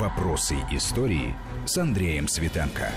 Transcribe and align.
Вопросы 0.00 0.56
истории 0.70 1.34
с 1.66 1.76
Андреем 1.76 2.26
Светенко. 2.26 2.90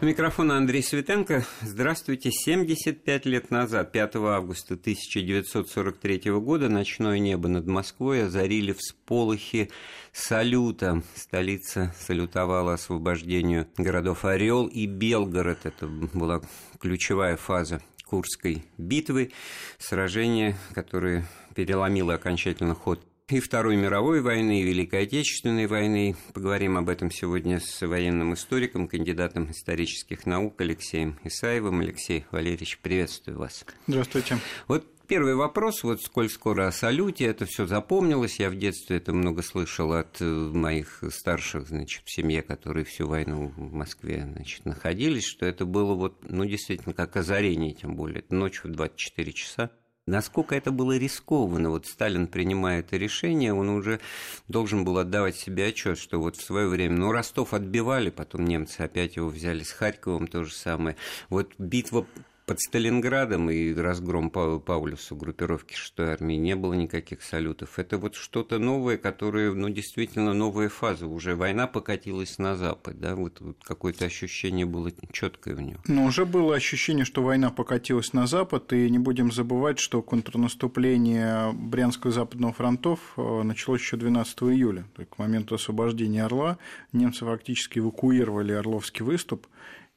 У 0.00 0.04
микрофона 0.06 0.56
Андрей 0.56 0.82
Светенко. 0.82 1.44
Здравствуйте. 1.60 2.30
75 2.32 3.26
лет 3.26 3.50
назад, 3.50 3.92
5 3.92 4.16
августа 4.16 4.72
1943 4.72 6.30
года, 6.40 6.70
ночное 6.70 7.18
небо 7.18 7.48
над 7.48 7.66
Москвой 7.66 8.24
озарили 8.24 8.72
всполохи 8.72 9.70
салюта. 10.12 11.02
Столица 11.14 11.94
салютовала 12.00 12.72
освобождению 12.72 13.68
городов 13.76 14.24
Орел 14.24 14.68
и 14.68 14.86
Белгород. 14.86 15.66
Это 15.66 15.86
была 15.86 16.40
ключевая 16.80 17.36
фаза 17.36 17.82
Курской 18.06 18.64
битвы, 18.78 19.32
сражение, 19.76 20.56
которое 20.72 21.26
переломило 21.54 22.14
окончательно 22.14 22.74
ход 22.74 23.06
и 23.28 23.40
Второй 23.40 23.74
мировой 23.74 24.20
войны, 24.20 24.60
и 24.60 24.64
Великой 24.64 25.02
Отечественной 25.02 25.66
войны. 25.66 26.14
Поговорим 26.32 26.76
об 26.76 26.88
этом 26.88 27.10
сегодня 27.10 27.58
с 27.58 27.84
военным 27.84 28.34
историком, 28.34 28.86
кандидатом 28.86 29.50
исторических 29.50 30.26
наук 30.26 30.60
Алексеем 30.60 31.18
Исаевым. 31.24 31.80
Алексей 31.80 32.24
Валерьевич, 32.30 32.78
приветствую 32.78 33.38
вас. 33.38 33.64
Здравствуйте. 33.88 34.38
Вот 34.68 34.86
Первый 35.08 35.36
вопрос, 35.36 35.84
вот 35.84 36.02
сколь 36.02 36.28
скоро 36.28 36.66
о 36.66 36.72
салюте, 36.72 37.26
это 37.26 37.46
все 37.46 37.64
запомнилось, 37.64 38.40
я 38.40 38.50
в 38.50 38.56
детстве 38.56 38.96
это 38.96 39.12
много 39.12 39.42
слышал 39.42 39.92
от 39.92 40.20
э, 40.20 40.24
моих 40.24 41.04
старших, 41.10 41.68
значит, 41.68 42.02
в 42.04 42.10
семье, 42.10 42.42
которые 42.42 42.84
всю 42.84 43.06
войну 43.06 43.52
в 43.56 43.72
Москве, 43.72 44.28
значит, 44.32 44.64
находились, 44.64 45.24
что 45.24 45.46
это 45.46 45.64
было 45.64 45.94
вот, 45.94 46.18
ну, 46.28 46.44
действительно, 46.44 46.92
как 46.92 47.16
озарение, 47.16 47.72
тем 47.72 47.94
более, 47.94 48.24
ночью 48.30 48.72
в 48.72 48.74
24 48.74 49.32
часа, 49.32 49.70
Насколько 50.08 50.54
это 50.54 50.70
было 50.70 50.96
рискованно, 50.96 51.70
вот 51.70 51.86
Сталин, 51.86 52.28
принимая 52.28 52.78
это 52.78 52.96
решение, 52.96 53.52
он 53.52 53.68
уже 53.68 53.98
должен 54.46 54.84
был 54.84 54.98
отдавать 54.98 55.34
себе 55.34 55.66
отчет, 55.66 55.98
что 55.98 56.20
вот 56.20 56.36
в 56.36 56.44
свое 56.44 56.68
время, 56.68 56.96
ну, 56.96 57.10
Ростов 57.10 57.52
отбивали, 57.52 58.10
потом 58.10 58.44
немцы 58.44 58.82
опять 58.82 59.16
его 59.16 59.28
взяли 59.28 59.64
с 59.64 59.72
Харьковом, 59.72 60.28
то 60.28 60.44
же 60.44 60.54
самое. 60.54 60.94
Вот 61.28 61.54
битва 61.58 62.06
под 62.46 62.60
Сталинградом 62.60 63.50
и 63.50 63.74
разгром 63.74 64.30
Паулюса 64.30 65.16
группировки 65.16 65.74
6-й 65.74 66.12
армии 66.12 66.36
не 66.36 66.54
было 66.54 66.74
никаких 66.74 67.22
салютов. 67.22 67.80
Это 67.80 67.98
вот 67.98 68.14
что-то 68.14 68.58
новое, 68.58 68.98
которое, 68.98 69.52
ну, 69.52 69.68
действительно 69.68 70.32
новая 70.32 70.68
фаза. 70.68 71.08
Уже 71.08 71.34
война 71.34 71.66
покатилась 71.66 72.38
на 72.38 72.54
Запад, 72.54 73.00
да, 73.00 73.16
вот, 73.16 73.40
вот 73.40 73.56
какое-то 73.64 74.04
ощущение 74.04 74.64
было 74.64 74.92
четкое 75.12 75.56
в 75.56 75.60
нем. 75.60 75.80
Но 75.88 76.04
уже 76.04 76.24
было 76.24 76.54
ощущение, 76.54 77.04
что 77.04 77.20
война 77.22 77.50
покатилась 77.50 78.12
на 78.12 78.28
Запад, 78.28 78.72
и 78.72 78.88
не 78.90 79.00
будем 79.00 79.32
забывать, 79.32 79.80
что 79.80 80.00
контрнаступление 80.00 81.52
Брянского 81.52 82.12
и 82.12 82.14
Западного 82.14 82.52
фронтов 82.52 83.00
э, 83.16 83.42
началось 83.42 83.80
еще 83.80 83.96
12 83.96 84.42
июля. 84.44 84.84
К 85.10 85.18
моменту 85.18 85.56
освобождения 85.56 86.24
Орла 86.24 86.58
немцы 86.92 87.24
фактически 87.24 87.80
эвакуировали 87.80 88.52
Орловский 88.52 89.04
выступ, 89.04 89.48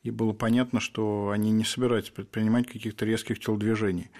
и 0.03 0.11
было 0.11 0.33
понятно, 0.33 0.80
что 0.80 1.30
они 1.30 1.52
не 1.52 1.66
собираются 1.66 2.14
предпринимать 2.14 2.67
каких-то 2.67 3.05
резких 3.05 3.39
телодвижений. 3.39 4.11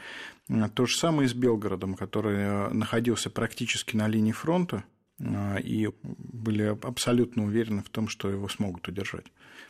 То 0.76 0.86
же 0.86 0.98
самое 0.98 1.26
и 1.26 1.30
с 1.30 1.34
Белгородом, 1.34 1.96
который 1.96 2.74
находился 2.74 3.30
практически 3.30 3.96
на 3.96 4.08
линии 4.08 4.32
фронта, 4.32 4.84
и 5.20 5.90
были 6.04 6.64
абсолютно 6.64 7.46
уверены 7.46 7.84
в 7.84 7.90
том, 7.90 8.08
что 8.08 8.30
его 8.30 8.48
смогут 8.48 8.88
удержать. 8.88 9.26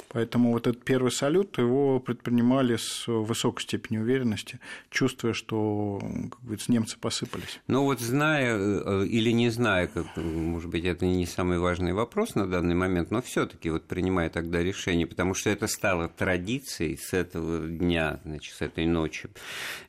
Поэтому 0.09 0.53
вот 0.53 0.65
этот 0.65 0.83
первый 0.83 1.11
салют 1.11 1.57
его 1.57 1.99
предпринимали 1.99 2.77
с 2.77 3.07
высокой 3.07 3.61
степенью 3.61 4.01
уверенности, 4.01 4.59
чувствуя, 4.89 5.33
что, 5.33 5.99
как 6.31 6.41
говорится, 6.41 6.71
немцы 6.71 6.97
посыпались. 6.97 7.59
Ну 7.67 7.83
вот 7.83 7.99
зная 7.99 8.57
э, 8.57 9.05
или 9.05 9.31
не 9.31 9.49
зная, 9.49 9.87
как, 9.87 10.05
может 10.15 10.69
быть, 10.69 10.85
это 10.85 11.05
не 11.05 11.25
самый 11.25 11.59
важный 11.59 11.93
вопрос 11.93 12.35
на 12.35 12.47
данный 12.47 12.75
момент, 12.75 13.11
но 13.11 13.21
все 13.21 13.45
таки 13.45 13.69
вот 13.69 13.85
принимая 13.85 14.29
тогда 14.29 14.63
решение, 14.63 15.05
потому 15.05 15.33
что 15.33 15.49
это 15.49 15.67
стало 15.67 16.09
традицией 16.09 16.97
с 16.97 17.13
этого 17.13 17.67
дня, 17.67 18.19
значит, 18.25 18.55
с 18.55 18.61
этой 18.61 18.85
ночи. 18.85 19.29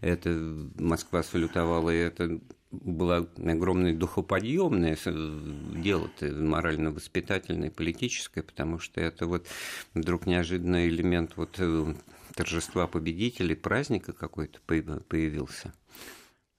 Это 0.01 0.31
Москва 0.79 1.23
салютовала, 1.23 1.91
и 1.91 1.97
это 1.99 2.41
было 2.71 3.29
огромное 3.45 3.95
духоподъемное 3.95 4.97
дело 5.05 6.11
морально-воспитательное, 6.21 7.71
политическое, 7.71 8.43
потому 8.43 8.79
что 8.79 9.01
это 9.01 9.27
вот 9.27 9.47
вдруг 9.95 10.27
неожиданный 10.27 10.89
элемент 10.89 11.33
вот 11.37 11.57
э, 11.59 11.95
торжества 12.35 12.87
победителей, 12.87 13.57
праздника 13.57 14.13
какой-то 14.13 14.61
появился. 14.67 15.73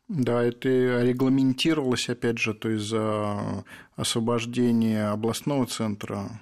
Да, 0.10 0.44
это 0.44 0.68
регламентировалось, 1.04 2.10
опять 2.10 2.38
же, 2.38 2.54
то 2.54 2.70
есть 2.70 2.86
за 2.86 3.64
освобождение 3.96 5.08
областного 5.08 5.66
центра 5.68 6.42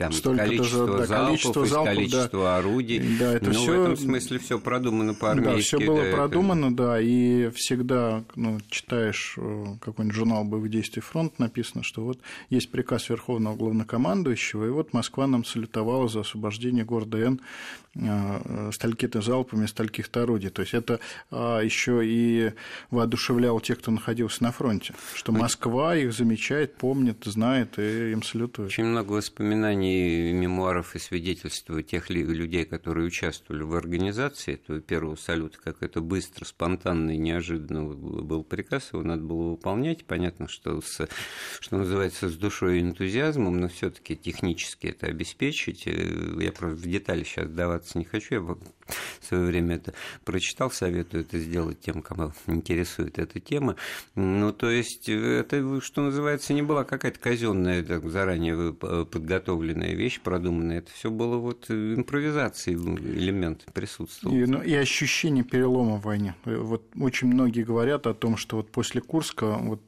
там 0.00 0.12
Столько 0.12 0.44
количество 0.44 0.86
даже, 0.86 0.98
да, 0.98 1.06
залпов, 1.06 1.26
количество, 1.28 1.66
залпов, 1.66 1.94
количество 1.94 2.40
да. 2.40 2.56
орудий. 2.56 3.18
Да, 3.18 3.34
это 3.34 3.44
ну, 3.44 3.52
все, 3.52 3.66
в 3.66 3.82
этом 3.82 3.96
смысле 3.98 4.38
все 4.38 4.58
продумано 4.58 5.12
по-армейски. 5.12 5.56
Да, 5.56 5.60
все 5.78 5.86
было 5.86 6.02
да, 6.02 6.16
продумано, 6.16 6.66
это... 6.66 6.74
да, 6.74 7.00
и 7.00 7.50
всегда 7.50 8.24
ну, 8.34 8.58
читаешь 8.70 9.34
э, 9.36 9.64
какой-нибудь 9.78 10.16
журнал 10.16 10.44
боевых 10.44 10.70
действий 10.70 11.02
фронт, 11.02 11.38
написано, 11.38 11.82
что 11.82 12.02
вот 12.02 12.18
есть 12.48 12.70
приказ 12.70 13.10
Верховного 13.10 13.56
Главнокомандующего, 13.56 14.68
и 14.68 14.70
вот 14.70 14.94
Москва 14.94 15.26
нам 15.26 15.44
салютовала 15.44 16.08
за 16.08 16.20
освобождение 16.20 16.86
города 16.86 17.18
Н 17.18 17.40
э, 17.94 18.70
сталькиты 18.72 19.20
залпами 19.20 19.66
стальких-то 19.66 20.22
орудий. 20.22 20.48
То 20.48 20.62
есть 20.62 20.72
это 20.72 20.98
а, 21.30 21.60
еще 21.60 22.00
и 22.04 22.52
воодушевляло 22.90 23.60
тех, 23.60 23.78
кто 23.80 23.90
находился 23.90 24.42
на 24.44 24.52
фронте, 24.52 24.94
что 25.14 25.32
Москва 25.32 25.94
их 25.94 26.14
замечает, 26.14 26.76
помнит, 26.76 27.22
знает 27.24 27.78
и 27.78 28.12
им 28.12 28.22
салютует. 28.22 28.70
Очень 28.70 28.84
много 28.84 29.12
воспоминаний 29.12 29.89
и 29.90 30.32
мемуаров 30.32 30.94
и 30.96 30.98
свидетельств 30.98 31.70
тех 31.86 32.10
людей, 32.10 32.64
которые 32.64 33.06
участвовали 33.06 33.62
в 33.62 33.74
организации 33.74 34.54
этого 34.54 34.80
первого 34.80 35.16
салюта, 35.16 35.58
как 35.62 35.82
это 35.82 36.00
быстро, 36.00 36.44
спонтанно 36.44 37.10
и 37.10 37.18
неожиданно 37.18 37.84
был 37.84 38.44
приказ, 38.44 38.90
его 38.92 39.02
надо 39.02 39.22
было 39.22 39.50
выполнять. 39.50 40.04
Понятно, 40.04 40.48
что, 40.48 40.80
с, 40.80 41.08
что 41.60 41.76
называется, 41.76 42.28
с 42.28 42.36
душой 42.36 42.78
и 42.78 42.82
энтузиазмом, 42.82 43.60
но 43.60 43.68
все 43.68 43.90
таки 43.90 44.16
технически 44.16 44.88
это 44.88 45.06
обеспечить. 45.06 45.86
Э, 45.86 46.36
я 46.40 46.52
просто 46.52 46.76
в 46.76 46.82
детали 46.82 47.24
сейчас 47.24 47.48
даваться 47.50 47.98
не 47.98 48.04
хочу, 48.04 48.34
я 48.34 48.40
в 49.20 49.26
свое 49.26 49.44
время 49.44 49.76
это 49.76 49.92
прочитал, 50.24 50.70
советую 50.70 51.24
это 51.24 51.38
сделать 51.38 51.80
тем, 51.80 52.02
кому 52.02 52.32
интересует 52.46 53.18
эта 53.18 53.40
тема. 53.40 53.76
Ну, 54.14 54.52
то 54.52 54.70
есть, 54.70 55.08
это, 55.08 55.80
что 55.80 56.02
называется, 56.02 56.52
не 56.54 56.62
была 56.62 56.84
какая-то 56.84 57.18
казенная 57.18 57.84
заранее 58.04 58.72
подготовленная 58.72 59.80
продуманная 59.80 59.94
вещь, 59.94 60.20
продуманная. 60.20 60.78
Это 60.78 60.90
все 60.92 61.10
было 61.10 61.36
вот 61.36 61.66
э, 61.70 61.94
импровизацией, 61.94 62.76
элемент 62.76 63.66
присутствовал. 63.72 64.36
И, 64.36 64.44
ну, 64.46 64.62
и 64.62 64.74
ощущение 64.74 65.44
перелома 65.44 65.96
в 65.96 66.02
войне. 66.02 66.34
Вот 66.44 66.84
очень 66.98 67.28
многие 67.28 67.62
говорят 67.62 68.06
о 68.06 68.14
том, 68.14 68.36
что 68.36 68.56
вот 68.56 68.70
после 68.70 69.00
Курска 69.00 69.56
вот 69.58 69.82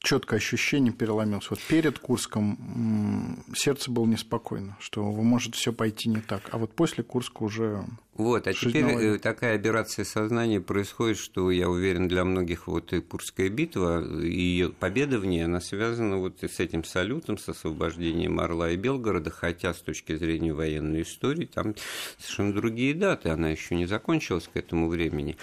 четкое 0.00 0.38
ощущение 0.38 0.92
переломилось. 0.92 1.50
Вот 1.50 1.60
перед 1.60 1.98
Курском 1.98 3.44
сердце 3.54 3.90
было 3.90 4.06
неспокойно, 4.06 4.76
что 4.80 5.04
может 5.04 5.54
все 5.54 5.72
пойти 5.72 6.08
не 6.08 6.20
так. 6.20 6.42
А 6.52 6.58
вот 6.58 6.74
после 6.74 7.02
Курска 7.04 7.42
уже 7.42 7.84
вот, 8.18 8.48
а 8.48 8.52
теперь 8.52 8.84
э, 8.84 9.18
такая 9.18 9.54
операция 9.54 10.04
сознания 10.04 10.60
происходит, 10.60 11.18
что, 11.18 11.52
я 11.52 11.70
уверен, 11.70 12.08
для 12.08 12.24
многих 12.24 12.66
вот 12.66 12.92
и 12.92 13.00
Курская 13.00 13.48
битва, 13.48 14.04
и 14.20 14.68
победа 14.80 15.20
в 15.20 15.24
ней, 15.24 15.44
она 15.44 15.60
связана 15.60 16.16
вот 16.16 16.42
с 16.42 16.58
этим 16.58 16.82
салютом, 16.82 17.38
с 17.38 17.48
освобождением 17.48 18.40
Орла 18.40 18.70
и 18.70 18.76
Белгорода, 18.76 19.30
хотя 19.30 19.72
с 19.72 19.78
точки 19.78 20.16
зрения 20.16 20.52
военной 20.52 21.02
истории 21.02 21.44
там 21.44 21.76
совершенно 22.18 22.52
другие 22.52 22.92
даты, 22.92 23.28
она 23.28 23.50
еще 23.50 23.76
не 23.76 23.86
закончилась 23.86 24.50
к 24.52 24.56
этому 24.56 24.88
времени, 24.88 25.36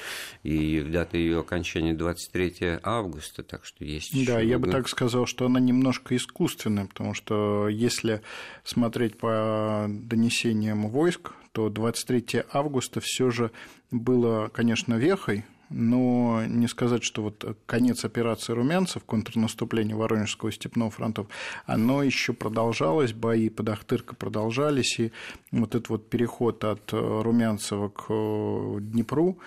и 0.43 0.81
дата 0.81 1.15
ее 1.15 1.39
окончания 1.39 1.93
23 1.93 2.79
августа, 2.83 3.43
так 3.43 3.63
что 3.63 3.85
есть 3.85 4.25
Да, 4.27 4.41
я 4.41 4.59
бы 4.59 4.69
так 4.69 4.89
сказал, 4.89 5.27
что 5.27 5.45
она 5.45 5.61
немножко 5.61 6.13
искусственная, 6.13 6.87
потому 6.87 7.13
что 7.13 7.69
если 7.69 8.21
смотреть 8.65 9.17
по 9.17 9.85
донесениям 9.87 10.89
войск, 10.89 11.31
то 11.55 11.69
23 11.69 12.43
августа 12.51 12.99
все 12.99 13.31
же 13.31 13.49
было, 13.89 14.49
конечно, 14.49 14.95
вехой, 14.95 15.45
но 15.69 16.43
не 16.45 16.67
сказать, 16.67 17.01
что 17.01 17.21
вот 17.23 17.57
конец 17.65 18.03
операции 18.03 18.51
румянцев, 18.51 19.05
контрнаступление 19.05 19.95
Воронежского 19.95 20.49
и 20.49 20.51
Степного 20.51 20.91
фронтов, 20.91 21.27
оно 21.65 22.03
еще 22.03 22.33
продолжалось, 22.33 23.13
бои 23.13 23.47
под 23.47 23.69
Ахтыркой 23.69 24.17
продолжались, 24.17 24.99
и 24.99 25.13
вот 25.51 25.75
этот 25.75 25.87
вот 25.87 26.09
переход 26.09 26.61
от 26.65 26.91
Румянцева 26.91 27.87
к 27.87 28.81
Днепру, 28.81 29.37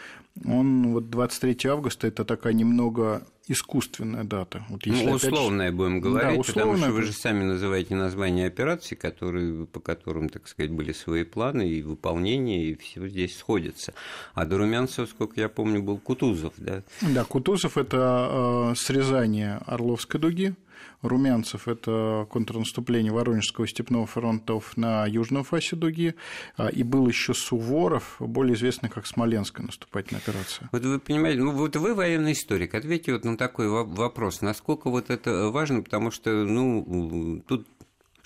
он 0.46 0.94
вот 0.94 1.10
23 1.10 1.68
августа 1.68 2.06
это 2.06 2.24
такая 2.24 2.54
немного 2.54 3.26
искусственная 3.48 4.24
дата. 4.24 4.64
Вот 4.68 4.86
если 4.86 5.06
ну, 5.06 5.12
условная, 5.12 5.68
опять... 5.68 5.76
будем 5.76 6.00
говорить, 6.00 6.34
да, 6.34 6.40
условная... 6.40 6.74
потому 6.74 6.84
что 6.84 6.92
вы 6.92 7.02
же 7.02 7.12
сами 7.12 7.44
называете 7.44 7.94
название 7.94 8.46
операций, 8.46 8.96
которые, 8.96 9.66
по 9.66 9.80
которым, 9.80 10.28
так 10.28 10.48
сказать, 10.48 10.70
были 10.70 10.92
свои 10.92 11.24
планы 11.24 11.68
и 11.68 11.82
выполнение, 11.82 12.64
и 12.64 12.74
все 12.76 13.08
здесь 13.08 13.36
сходится. 13.36 13.94
А 14.34 14.44
до 14.44 14.58
Румянцева, 14.58 15.06
сколько 15.06 15.40
я 15.40 15.48
помню, 15.48 15.82
был 15.82 15.98
Кутузов, 15.98 16.54
да? 16.56 16.82
Да, 17.02 17.24
Кутузов– 17.24 17.76
это 17.78 18.70
э, 18.72 18.74
срезание 18.76 19.60
Орловской 19.66 20.20
дуги, 20.20 20.54
Румянцев– 21.02 21.68
это 21.68 22.26
контрнаступление 22.30 23.12
Воронежского 23.12 23.66
степного 23.66 24.06
фронтов 24.06 24.76
на 24.76 25.06
южном 25.06 25.44
фасе 25.44 25.76
дуги, 25.76 26.14
а, 26.56 26.68
и 26.68 26.82
был 26.82 27.08
еще 27.08 27.34
Суворов, 27.34 28.16
более 28.18 28.54
известный 28.54 28.88
как 28.88 29.06
Смоленская 29.06 29.64
наступательная 29.64 30.20
операция. 30.20 30.68
Вот 30.72 30.82
вы 30.82 30.98
понимаете, 30.98 31.40
ну 31.40 31.52
вот 31.52 31.76
вы 31.76 31.94
военный 31.94 32.32
историк, 32.32 32.74
ответьте 32.74 33.12
вот 33.12 33.24
на 33.24 33.36
такой 33.36 33.68
вопрос, 33.68 34.40
насколько 34.40 34.90
вот 34.90 35.10
это 35.10 35.48
важно, 35.48 35.82
потому 35.82 36.10
что, 36.10 36.30
ну, 36.30 37.42
тут 37.46 37.66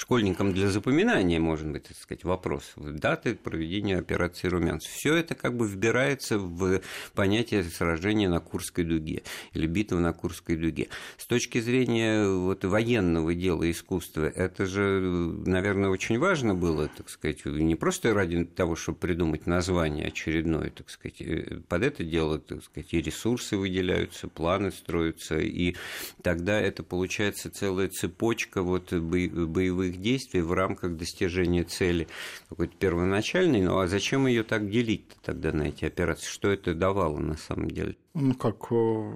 школьникам 0.03 0.53
для 0.53 0.69
запоминания, 0.69 1.39
может 1.39 1.69
быть, 1.69 1.85
так 1.85 1.97
сказать, 1.97 2.25
вопрос. 2.25 2.73
Даты 2.77 3.37
проведения 3.37 3.97
операции 3.97 4.49
«Румянцев». 4.49 4.91
Все 4.91 5.15
это 5.15 5.37
как 5.37 5.57
бы 5.57 5.69
вбирается 5.69 6.39
в 6.39 6.81
понятие 7.15 7.63
сражения 7.63 8.29
на 8.29 8.41
Курской 8.41 8.83
дуге 8.83 9.23
или 9.53 9.69
битвы 9.69 10.01
на 10.01 10.13
Курской 10.13 10.57
дуге. 10.57 10.89
С 11.19 11.27
точки 11.27 11.61
зрения 11.61 12.27
вот, 12.27 12.65
военного 12.65 13.33
дела 13.33 13.71
искусства, 13.71 14.25
это 14.25 14.67
же, 14.67 15.01
наверное, 15.47 15.89
очень 15.91 16.19
важно 16.19 16.57
было, 16.57 16.89
так 16.89 17.09
сказать, 17.09 17.45
не 17.45 17.77
просто 17.77 18.13
ради 18.13 18.45
того, 18.45 18.75
чтобы 18.75 18.99
придумать 18.99 19.47
название 19.47 20.09
очередное, 20.09 20.71
так 20.71 20.91
сказать, 20.91 21.21
э, 21.21 21.61
под 21.69 21.85
это 21.85 22.03
дело, 22.03 22.41
так 22.41 22.65
сказать, 22.65 22.93
и 22.93 23.01
ресурсы 23.01 23.57
выделяются, 23.57 24.27
планы 24.27 24.73
строятся, 24.73 25.39
и 25.39 25.77
тогда 26.23 26.61
это 26.61 26.83
получается 26.83 27.51
целая 27.51 27.89
цепочка 27.89 28.63
вот 28.63 28.93
боевых 28.93 29.92
боевых 29.93 30.01
действий 30.01 30.41
в 30.41 30.53
рамках 30.53 30.97
достижения 30.97 31.65
цели 31.65 32.09
какой-то 32.49 32.75
первоначальной. 32.79 33.61
Ну 33.63 33.79
а 33.79 33.87
зачем 33.87 34.27
ее 34.27 34.43
так 34.43 34.71
делить 34.71 35.05
тогда 35.23 35.53
на 35.53 35.65
эти 35.65 35.85
операции? 35.85 36.27
Что 36.27 36.51
это 36.51 36.75
давало 36.75 37.19
на 37.19 37.37
самом 37.37 37.71
деле? 37.71 37.97
Ну, 38.15 38.35
как 38.35 38.71
э, 38.71 39.15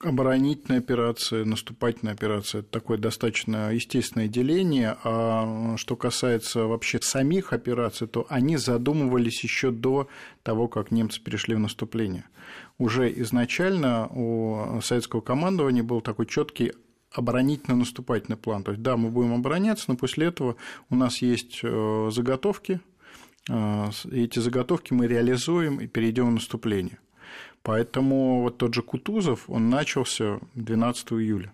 оборонительная 0.00 0.80
операция, 0.80 1.44
наступательная 1.44 2.14
операция– 2.14 2.58
это 2.60 2.70
такое 2.70 2.98
достаточно 2.98 3.72
естественное 3.72 4.28
деление. 4.28 4.96
А 5.04 5.76
что 5.76 5.96
касается 5.96 6.64
вообще 6.64 7.00
самих 7.00 7.52
операций, 7.52 8.06
то 8.06 8.26
они 8.28 8.56
задумывались 8.56 9.42
еще 9.44 9.70
до 9.70 10.08
того, 10.42 10.68
как 10.68 10.90
немцы 10.90 11.22
перешли 11.22 11.54
в 11.54 11.60
наступление. 11.60 12.24
Уже 12.78 13.12
изначально 13.22 14.08
у 14.08 14.80
советского 14.82 15.20
командования 15.20 15.82
был 15.82 16.00
такой 16.00 16.26
четкий 16.26 16.72
оборонительно-наступательный 17.14 18.36
план. 18.36 18.64
То 18.64 18.72
есть, 18.72 18.82
да, 18.82 18.96
мы 18.96 19.10
будем 19.10 19.34
обороняться, 19.34 19.84
но 19.88 19.96
после 19.96 20.26
этого 20.26 20.56
у 20.90 20.96
нас 20.96 21.22
есть 21.22 21.60
э, 21.62 22.10
заготовки, 22.12 22.80
э, 23.48 23.90
и 24.10 24.24
эти 24.24 24.40
заготовки 24.40 24.92
мы 24.92 25.06
реализуем 25.06 25.80
и 25.80 25.86
перейдем 25.86 26.30
в 26.30 26.32
наступление. 26.32 26.98
Поэтому 27.62 28.42
вот 28.42 28.58
тот 28.58 28.74
же 28.74 28.82
Кутузов, 28.82 29.48
он 29.48 29.70
начался 29.70 30.40
12 30.54 31.12
июля. 31.12 31.52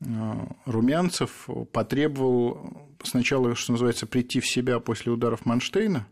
Э, 0.00 0.34
Румянцев 0.64 1.48
потребовал 1.72 2.88
сначала, 3.04 3.54
что 3.54 3.72
называется, 3.72 4.06
прийти 4.06 4.40
в 4.40 4.46
себя 4.46 4.80
после 4.80 5.12
ударов 5.12 5.46
Манштейна 5.46 6.06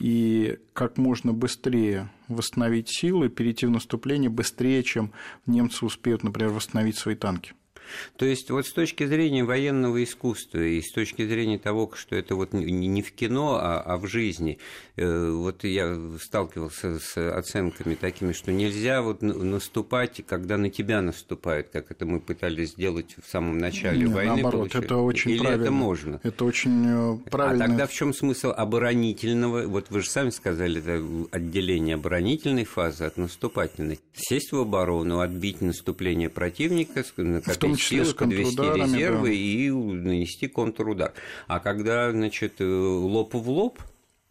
и 0.00 0.58
как 0.72 0.98
можно 0.98 1.32
быстрее 1.32 2.10
восстановить 2.28 2.88
силы, 2.88 3.28
перейти 3.28 3.66
в 3.66 3.70
наступление 3.70 4.30
быстрее, 4.30 4.82
чем 4.82 5.12
немцы 5.46 5.84
успеют, 5.84 6.22
например, 6.22 6.52
восстановить 6.52 6.98
свои 6.98 7.14
танки. 7.14 7.54
То 8.16 8.26
есть 8.26 8.50
вот 8.50 8.66
с 8.66 8.72
точки 8.72 9.06
зрения 9.06 9.44
военного 9.44 10.02
искусства 10.02 10.60
и 10.60 10.80
с 10.80 10.92
точки 10.92 11.26
зрения 11.26 11.58
того, 11.58 11.90
что 11.94 12.16
это 12.16 12.34
вот 12.34 12.52
не 12.52 13.02
в 13.02 13.12
кино, 13.12 13.58
а, 13.60 13.80
а 13.80 13.96
в 13.96 14.06
жизни, 14.06 14.58
э, 14.96 15.30
вот 15.30 15.64
я 15.64 15.98
сталкивался 16.20 16.98
с 16.98 17.16
оценками 17.16 17.94
такими, 17.94 18.32
что 18.32 18.52
нельзя 18.52 19.02
вот 19.02 19.22
наступать, 19.22 20.22
когда 20.26 20.56
на 20.56 20.70
тебя 20.70 21.02
наступают, 21.02 21.68
как 21.72 21.90
это 21.90 22.06
мы 22.06 22.20
пытались 22.20 22.70
сделать 22.70 23.16
в 23.22 23.30
самом 23.30 23.58
начале 23.58 24.04
Нет, 24.04 24.10
войны. 24.10 24.32
Наоборот, 24.34 24.60
получается. 24.60 24.86
это 24.86 24.96
очень 24.96 25.30
Или 25.32 25.38
правильно. 25.40 25.62
это 25.62 25.70
можно? 25.70 26.20
Это 26.22 26.44
очень 26.44 26.84
э, 26.86 27.30
правильно. 27.30 27.64
А 27.64 27.68
тогда 27.68 27.86
в 27.86 27.92
чем 27.92 28.14
смысл 28.14 28.52
оборонительного? 28.56 29.66
Вот 29.66 29.90
вы 29.90 30.00
же 30.00 30.08
сами 30.08 30.30
сказали, 30.30 30.80
это 30.80 31.04
отделение 31.30 31.94
оборонительной 31.94 32.64
фазы 32.64 33.04
от 33.04 33.16
наступательной. 33.16 34.00
Сесть 34.14 34.52
в 34.52 34.58
оборону, 34.58 35.20
отбить 35.20 35.60
наступление 35.60 36.28
противника, 36.28 37.02
в 37.02 37.56
том 37.56 37.73
числе 37.76 38.04
силы, 38.04 38.14
подвести 38.14 38.62
резервы 38.62 39.28
да. 39.28 39.34
и 39.34 39.70
нанести 39.70 40.48
контрудар. 40.48 41.12
А 41.46 41.60
когда, 41.60 42.10
значит, 42.10 42.60
э, 42.60 42.64
лоб 42.64 43.34
в 43.34 43.50
лоб, 43.50 43.80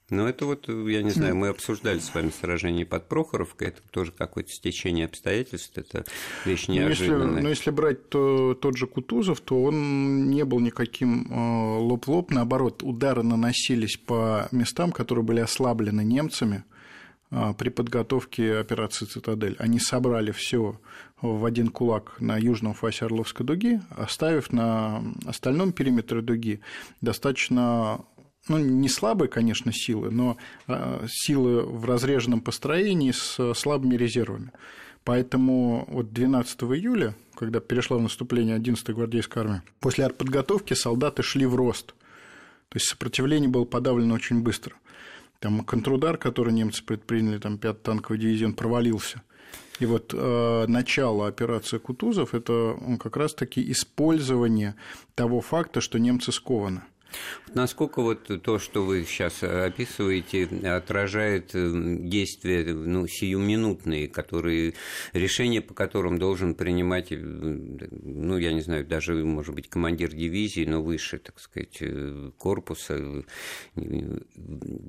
ну, 0.09 0.27
это 0.27 0.45
вот, 0.45 0.67
я 0.67 1.01
не 1.01 1.09
знаю, 1.09 1.35
мы 1.35 1.47
обсуждали 1.47 1.97
с 1.97 2.13
вами 2.13 2.29
сражение 2.29 2.85
под 2.85 3.07
Прохоровкой, 3.07 3.69
это 3.69 3.81
тоже 3.89 4.11
какое-то 4.11 4.51
стечение 4.51 5.05
обстоятельств, 5.05 5.75
это 5.75 6.03
вещь 6.45 6.67
неожиданная. 6.67 7.25
Но 7.25 7.31
если, 7.31 7.41
но 7.41 7.49
если 7.49 7.71
брать 7.71 8.09
то, 8.09 8.53
тот 8.53 8.77
же 8.77 8.85
Кутузов, 8.85 9.39
то 9.41 9.63
он 9.63 10.29
не 10.29 10.45
был 10.45 10.59
никаким 10.59 11.27
э, 11.31 11.79
лоб 11.79 12.05
в 12.05 12.11
лоб, 12.11 12.31
наоборот, 12.31 12.83
удары 12.83 13.23
наносились 13.23 13.97
по 13.97 14.47
местам, 14.51 14.91
которые 14.91 15.23
были 15.23 15.39
ослаблены 15.39 16.03
немцами, 16.03 16.63
при 17.57 17.69
подготовке 17.69 18.57
операции 18.57 19.05
«Цитадель». 19.05 19.55
Они 19.59 19.79
собрали 19.79 20.31
все 20.31 20.79
в 21.21 21.45
один 21.45 21.69
кулак 21.69 22.19
на 22.19 22.37
южном 22.37 22.73
фасе 22.73 23.05
Орловской 23.05 23.45
дуги, 23.45 23.81
оставив 23.89 24.51
на 24.51 25.03
остальном 25.25 25.71
периметре 25.71 26.21
дуги 26.21 26.61
достаточно 27.01 28.05
ну, 28.49 28.57
не 28.57 28.89
слабые, 28.89 29.29
конечно, 29.29 29.71
силы, 29.71 30.11
но 30.11 30.37
а, 30.67 31.05
силы 31.07 31.63
в 31.63 31.85
разреженном 31.85 32.41
построении 32.41 33.11
с 33.11 33.53
слабыми 33.53 33.95
резервами. 33.95 34.51
Поэтому 35.05 35.85
вот 35.87 36.13
12 36.13 36.63
июля, 36.63 37.15
когда 37.35 37.59
перешла 37.59 37.97
в 37.97 38.01
наступление 38.01 38.57
11-я 38.57 38.93
гвардейская 38.93 39.43
армия, 39.43 39.63
после 39.79 40.05
артподготовки 40.05 40.73
солдаты 40.73 41.23
шли 41.23 41.45
в 41.45 41.55
рост. 41.55 41.93
То 42.69 42.77
есть 42.77 42.87
сопротивление 42.87 43.49
было 43.49 43.65
подавлено 43.65 44.15
очень 44.15 44.41
быстро. 44.41 44.75
Там 45.43 45.65
контрудар, 45.65 46.15
который 46.17 46.53
немцы 46.53 46.85
предприняли, 46.85 47.37
там 47.37 47.57
5 47.57 47.83
танковый 47.83 48.17
дивизион 48.17 48.53
провалился. 48.53 49.23
И 49.81 49.85
вот 49.85 50.13
э, 50.13 50.65
начало 50.69 51.27
операции 51.27 51.79
Кутузов– 51.79 52.33
это 52.33 52.77
как 52.97 53.17
раз-таки 53.17 53.69
использование 53.69 54.75
того 55.15 55.41
факта, 55.41 55.81
что 55.81 55.99
немцы 55.99 56.31
скованы. 56.31 56.83
Насколько 57.53 58.01
вот 58.01 58.41
то, 58.41 58.57
что 58.57 58.83
вы 58.83 59.05
сейчас 59.05 59.43
описываете, 59.43 60.47
отражает 60.67 61.51
э, 61.53 61.71
действия 61.99 62.73
ну, 62.73 63.07
сиюминутные, 63.07 64.07
которые, 64.07 64.73
решения 65.13 65.61
по 65.61 65.73
которым 65.73 66.17
должен 66.17 66.55
принимать, 66.55 67.11
э, 67.11 67.17
ну, 67.17 68.37
я 68.37 68.53
не 68.53 68.61
знаю, 68.61 68.85
даже, 68.85 69.13
может 69.23 69.53
быть, 69.53 69.69
командир 69.69 70.11
дивизии, 70.13 70.65
но 70.65 70.81
выше, 70.81 71.19
так 71.19 71.39
сказать, 71.39 71.77
э, 71.81 72.31
корпуса, 72.37 73.23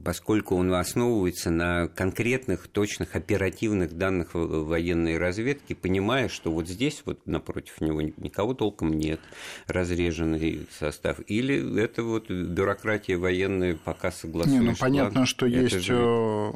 поскольку 0.04 0.56
он 0.56 0.72
основывается 0.72 1.50
на 1.50 1.88
конкретных, 1.88 2.68
точных, 2.68 3.14
оперативных 3.14 3.92
данных 3.92 4.30
военной 4.32 5.18
разведки, 5.18 5.74
понимая, 5.74 6.28
что 6.28 6.50
вот 6.50 6.68
здесь 6.68 7.02
вот 7.04 7.26
напротив 7.26 7.80
него 7.80 8.00
никого 8.00 8.54
толком 8.54 8.90
нет, 8.92 9.20
разреженный 9.66 10.66
состав, 10.70 11.20
или 11.26 11.82
это 11.82 12.02
вот 12.14 12.30
бюрократия 12.30 13.16
военная 13.16 13.76
пока 13.76 14.10
согласуешь. 14.10 14.60
Не, 14.60 14.66
ну 14.70 14.74
понятно, 14.78 15.12
план, 15.12 15.26
что 15.26 15.46
есть, 15.46 15.80
же... 15.80 15.94
Э, 15.96 16.52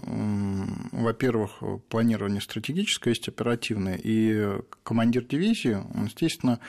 во-первых, 0.93 1.63
планирование 1.89 2.41
стратегическое, 2.41 3.11
есть 3.11 3.29
оперативное, 3.29 3.99
и 4.03 4.59
командир 4.83 5.25
дивизии, 5.25 5.75
он, 5.95 6.07
естественно, 6.07 6.61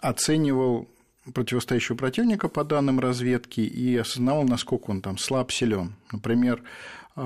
оценивал 0.00 0.88
противостоящего 1.34 1.96
противника 1.96 2.48
по 2.48 2.64
данным 2.64 2.98
разведки 2.98 3.60
и 3.60 3.96
осознавал, 3.96 4.44
насколько 4.44 4.90
он 4.90 5.02
там 5.02 5.18
слаб, 5.18 5.52
силен. 5.52 5.94
Например, 6.10 6.62
э, 7.16 7.20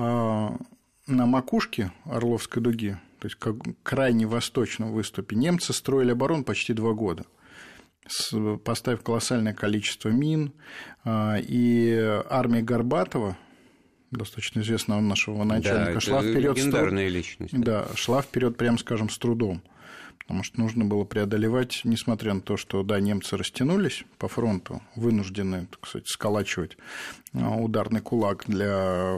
на 1.07 1.25
макушке 1.25 1.91
Орловской 2.05 2.61
дуги, 2.61 2.97
то 3.19 3.27
есть 3.27 3.37
как 3.37 3.55
крайне 3.83 4.27
восточном 4.27 4.91
выступе, 4.91 5.35
немцы 5.35 5.73
строили 5.73 6.11
оборону 6.11 6.43
почти 6.43 6.73
два 6.73 6.93
года– 6.93 7.25
поставив 8.63 9.03
колоссальное 9.03 9.53
количество 9.53 10.09
мин, 10.09 10.53
а, 11.03 11.37
и 11.39 12.21
армия 12.29 12.61
Горбатова, 12.61 13.37
достаточно 14.11 14.61
известного 14.61 15.01
нашего 15.01 15.43
начальника, 15.43 15.93
да, 15.93 15.99
шла 15.99 16.21
вперед. 16.21 16.57
личность. 17.09 17.53
Да, 17.57 17.87
шла 17.95 18.21
вперед, 18.21 18.57
прямо 18.57 18.77
скажем, 18.77 19.09
с 19.09 19.17
трудом. 19.17 19.61
Потому 20.19 20.43
что 20.43 20.59
нужно 20.59 20.83
было 20.83 21.05
преодолевать, 21.05 21.81
несмотря 21.85 22.33
на 22.33 22.41
то, 22.41 22.57
что 22.57 22.83
да, 22.83 22.99
немцы 22.99 23.37
растянулись 23.37 24.03
по 24.17 24.27
фронту, 24.27 24.81
вынуждены, 24.95 25.67
так 25.71 25.87
сказать, 25.87 26.07
сколачивать 26.09 26.77
а, 27.33 27.55
ударный 27.55 28.01
кулак 28.01 28.43
для 28.45 29.17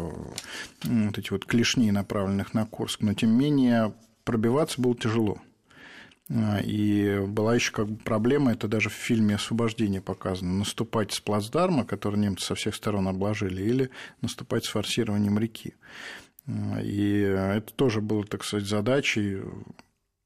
вот 0.84 1.18
этих 1.18 1.32
вот 1.32 1.46
клешней, 1.46 1.90
направленных 1.90 2.54
на 2.54 2.68
Курск, 2.68 3.02
но 3.02 3.16
тем 3.16 3.32
не 3.32 3.50
менее 3.50 3.94
пробиваться 4.24 4.80
было 4.80 4.96
тяжело. 4.96 5.42
А, 6.30 6.60
и 6.60 7.20
была 7.26 7.56
еще 7.56 7.72
как 7.72 7.88
бы 7.90 7.98
проблема, 7.98 8.52
это 8.52 8.68
даже 8.68 8.90
в 8.90 8.94
фильме 8.94 9.36
«Освобождение» 9.36 10.02
показано, 10.02 10.60
наступать 10.60 11.12
с 11.12 11.20
плацдарма, 11.20 11.86
который 11.86 12.20
немцы 12.20 12.46
со 12.46 12.56
всех 12.56 12.76
сторон 12.76 13.08
обложили, 13.08 13.64
или 13.64 13.90
наступать 14.22 14.66
с 14.66 14.70
форсированием 14.70 15.40
реки. 15.40 15.76
А, 16.46 16.80
и 16.82 17.20
это 17.22 17.74
тоже 17.74 18.02
было, 18.02 18.24
так 18.24 18.44
сказать, 18.44 18.68
задачей 18.68 19.42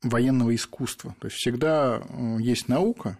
военного 0.01 0.53
искусства. 0.53 1.15
То 1.19 1.27
есть 1.27 1.37
всегда 1.37 2.01
э, 2.07 2.37
есть 2.41 2.67
наука 2.67 3.17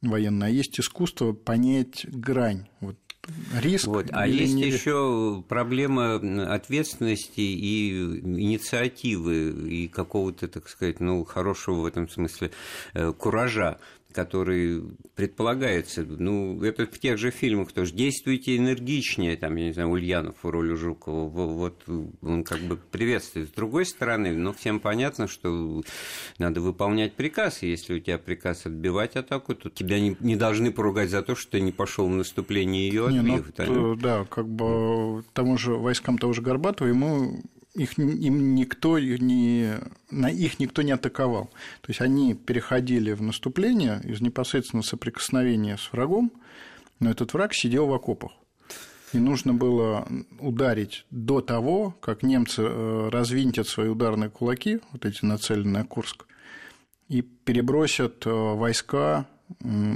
военная, 0.00 0.48
а 0.48 0.50
есть 0.50 0.80
искусство 0.80 1.32
понять 1.32 2.06
грань. 2.08 2.68
Вот 2.80 2.96
риск. 3.60 3.86
Вот. 3.86 4.06
А 4.12 4.26
есть 4.26 4.54
не... 4.54 4.66
еще 4.66 5.42
проблема 5.48 6.16
ответственности 6.52 7.40
и 7.40 8.20
инициативы 8.20 9.50
и 9.68 9.88
какого-то, 9.88 10.48
так 10.48 10.68
сказать, 10.68 11.00
ну, 11.00 11.24
хорошего 11.24 11.80
в 11.82 11.86
этом 11.86 12.08
смысле 12.08 12.50
э, 12.94 13.12
куража 13.12 13.78
который 14.12 14.82
предполагается, 15.14 16.02
ну, 16.02 16.62
это 16.62 16.86
в 16.86 16.98
тех 16.98 17.18
же 17.18 17.30
фильмах 17.30 17.72
тоже, 17.72 17.92
действуйте 17.92 18.56
энергичнее, 18.56 19.36
там, 19.36 19.56
я 19.56 19.66
не 19.66 19.72
знаю, 19.72 19.90
Ульянов 19.90 20.36
в 20.42 20.48
роли 20.48 20.74
Жукова, 20.74 21.28
вот 21.28 21.82
он 22.22 22.42
как 22.44 22.60
бы 22.60 22.76
приветствует. 22.76 23.48
С 23.48 23.52
другой 23.52 23.84
стороны, 23.84 24.32
ну, 24.32 24.52
всем 24.52 24.80
понятно, 24.80 25.28
что 25.28 25.82
надо 26.38 26.60
выполнять 26.60 27.14
приказ, 27.14 27.62
если 27.62 27.94
у 27.94 27.98
тебя 28.00 28.18
приказ 28.18 28.66
отбивать 28.66 29.16
атаку, 29.16 29.54
то 29.54 29.68
тебя 29.68 30.00
не, 30.00 30.16
не 30.20 30.36
должны 30.36 30.72
поругать 30.72 31.10
за 31.10 31.22
то, 31.22 31.34
что 31.34 31.52
ты 31.52 31.60
не 31.60 31.72
пошел 31.72 32.08
в 32.08 32.14
наступление 32.14 32.88
ее 32.88 33.06
отбив. 33.08 33.58
Не, 33.58 33.66
ну, 33.66 33.94
да, 33.94 34.24
как 34.24 34.48
бы 34.48 35.22
тому 35.32 35.58
же 35.58 35.74
войскам 35.74 36.18
того 36.18 36.32
же 36.32 36.42
Горбатова 36.42 36.88
ему 36.88 37.42
их 37.78 37.96
им 37.98 38.54
никто 38.54 38.98
не, 38.98 39.78
на 40.10 40.30
их 40.30 40.58
никто 40.58 40.82
не 40.82 40.92
атаковал. 40.92 41.46
То 41.80 41.88
есть 41.88 42.00
они 42.00 42.34
переходили 42.34 43.12
в 43.12 43.22
наступление 43.22 44.00
из 44.04 44.20
непосредственного 44.20 44.84
соприкосновения 44.84 45.76
с 45.76 45.92
врагом, 45.92 46.32
но 46.98 47.10
этот 47.10 47.32
враг 47.32 47.54
сидел 47.54 47.86
в 47.86 47.94
окопах. 47.94 48.32
И 49.12 49.18
нужно 49.18 49.54
было 49.54 50.06
ударить 50.38 51.06
до 51.10 51.40
того, 51.40 51.96
как 52.00 52.22
немцы 52.22 52.62
э, 52.62 53.08
развинтят 53.10 53.66
свои 53.66 53.88
ударные 53.88 54.28
кулаки, 54.28 54.80
вот 54.92 55.06
эти 55.06 55.24
нацеленные 55.24 55.82
на 55.82 55.84
Курск, 55.86 56.26
и 57.08 57.22
перебросят 57.22 58.26
э, 58.26 58.30
войска 58.30 59.26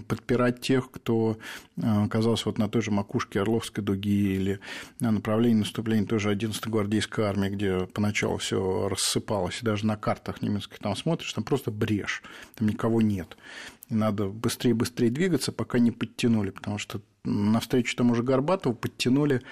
подпирать 0.08 0.60
тех, 0.60 0.90
кто 0.90 1.36
э, 1.76 2.04
оказался 2.04 2.44
вот 2.46 2.58
на 2.58 2.68
той 2.68 2.82
же 2.82 2.90
макушке 2.90 3.40
Орловской 3.40 3.84
дуги 3.84 4.34
или 4.34 4.60
на 5.00 5.10
направлении 5.10 5.60
наступления 5.60 6.06
той 6.06 6.18
же 6.18 6.32
11-й 6.32 6.70
гвардейской 6.70 7.24
армии, 7.24 7.48
где 7.48 7.86
поначалу 7.86 8.38
все 8.38 8.88
рассыпалось, 8.88 9.60
и 9.60 9.64
даже 9.64 9.86
на 9.86 9.96
картах 9.96 10.42
немецких 10.42 10.78
там 10.78 10.96
смотришь, 10.96 11.32
там 11.32 11.44
просто 11.44 11.70
брешь, 11.70 12.22
там 12.54 12.68
никого 12.68 13.02
нет. 13.02 13.36
И 13.88 13.94
надо 13.94 14.26
быстрее-быстрее 14.26 15.10
двигаться, 15.10 15.52
пока 15.52 15.78
не 15.78 15.90
подтянули, 15.90 16.50
потому 16.50 16.78
что 16.78 17.02
навстречу 17.24 17.96
тому 17.96 18.14
же 18.14 18.22
Горбатову 18.22 18.74
подтянули 18.74 19.42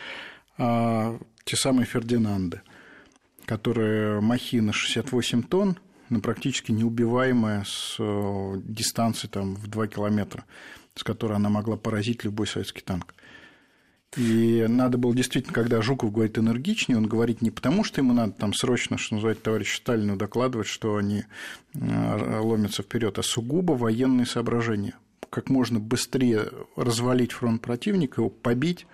а, 0.59 1.19
те 1.45 1.57
самые 1.57 1.87
Фердинанды, 1.87 2.63
которые 3.45 4.21
махина 4.21 4.73
68 4.73 5.43
тонн, 5.43 5.79
ну, 6.11 6.21
практически 6.21 6.73
неубиваемая 6.73 7.65
с 7.65 7.97
э, 7.99 8.61
дистанции 8.65 9.29
там, 9.29 9.55
в 9.55 9.69
2 9.69 9.87
километра, 9.87 10.45
с 10.95 11.05
которой 11.05 11.35
она 11.35 11.49
могла 11.49 11.77
поразить 11.77 12.25
любой 12.25 12.47
советский 12.47 12.83
танк. 12.83 13.15
И 14.17 14.67
надо 14.69 14.99
было 14.99 15.15
действительно, 15.15 15.55
когда 15.55 15.81
Жуков 15.81 16.13
говорит 16.13 16.37
энергичнее, 16.37 16.99
он 16.99 17.07
говорит 17.07 17.43
не 17.43 17.53
потому, 17.53 17.85
что 17.85 18.01
ему 18.01 18.13
надо 18.13 18.33
там 18.33 18.53
срочно, 18.53 18.99
что 18.99 19.15
называется, 19.15 19.45
товарищу 19.45 19.77
Сталину 19.77 20.17
докладывать, 20.17 20.67
что 20.67 20.97
они 20.97 21.25
э, 21.75 22.41
ломятся 22.41 22.83
вперед, 22.83 23.19
а 23.19 23.23
сугубо 23.23 23.73
военные 23.73 24.27
соображения. 24.27 24.95
Как 25.31 25.49
можно 25.49 25.79
быстрее 25.79 26.49
развалить 26.75 27.31
фронт 27.31 27.63
противника, 27.63 28.21
его 28.21 28.31
побить, 28.31 28.89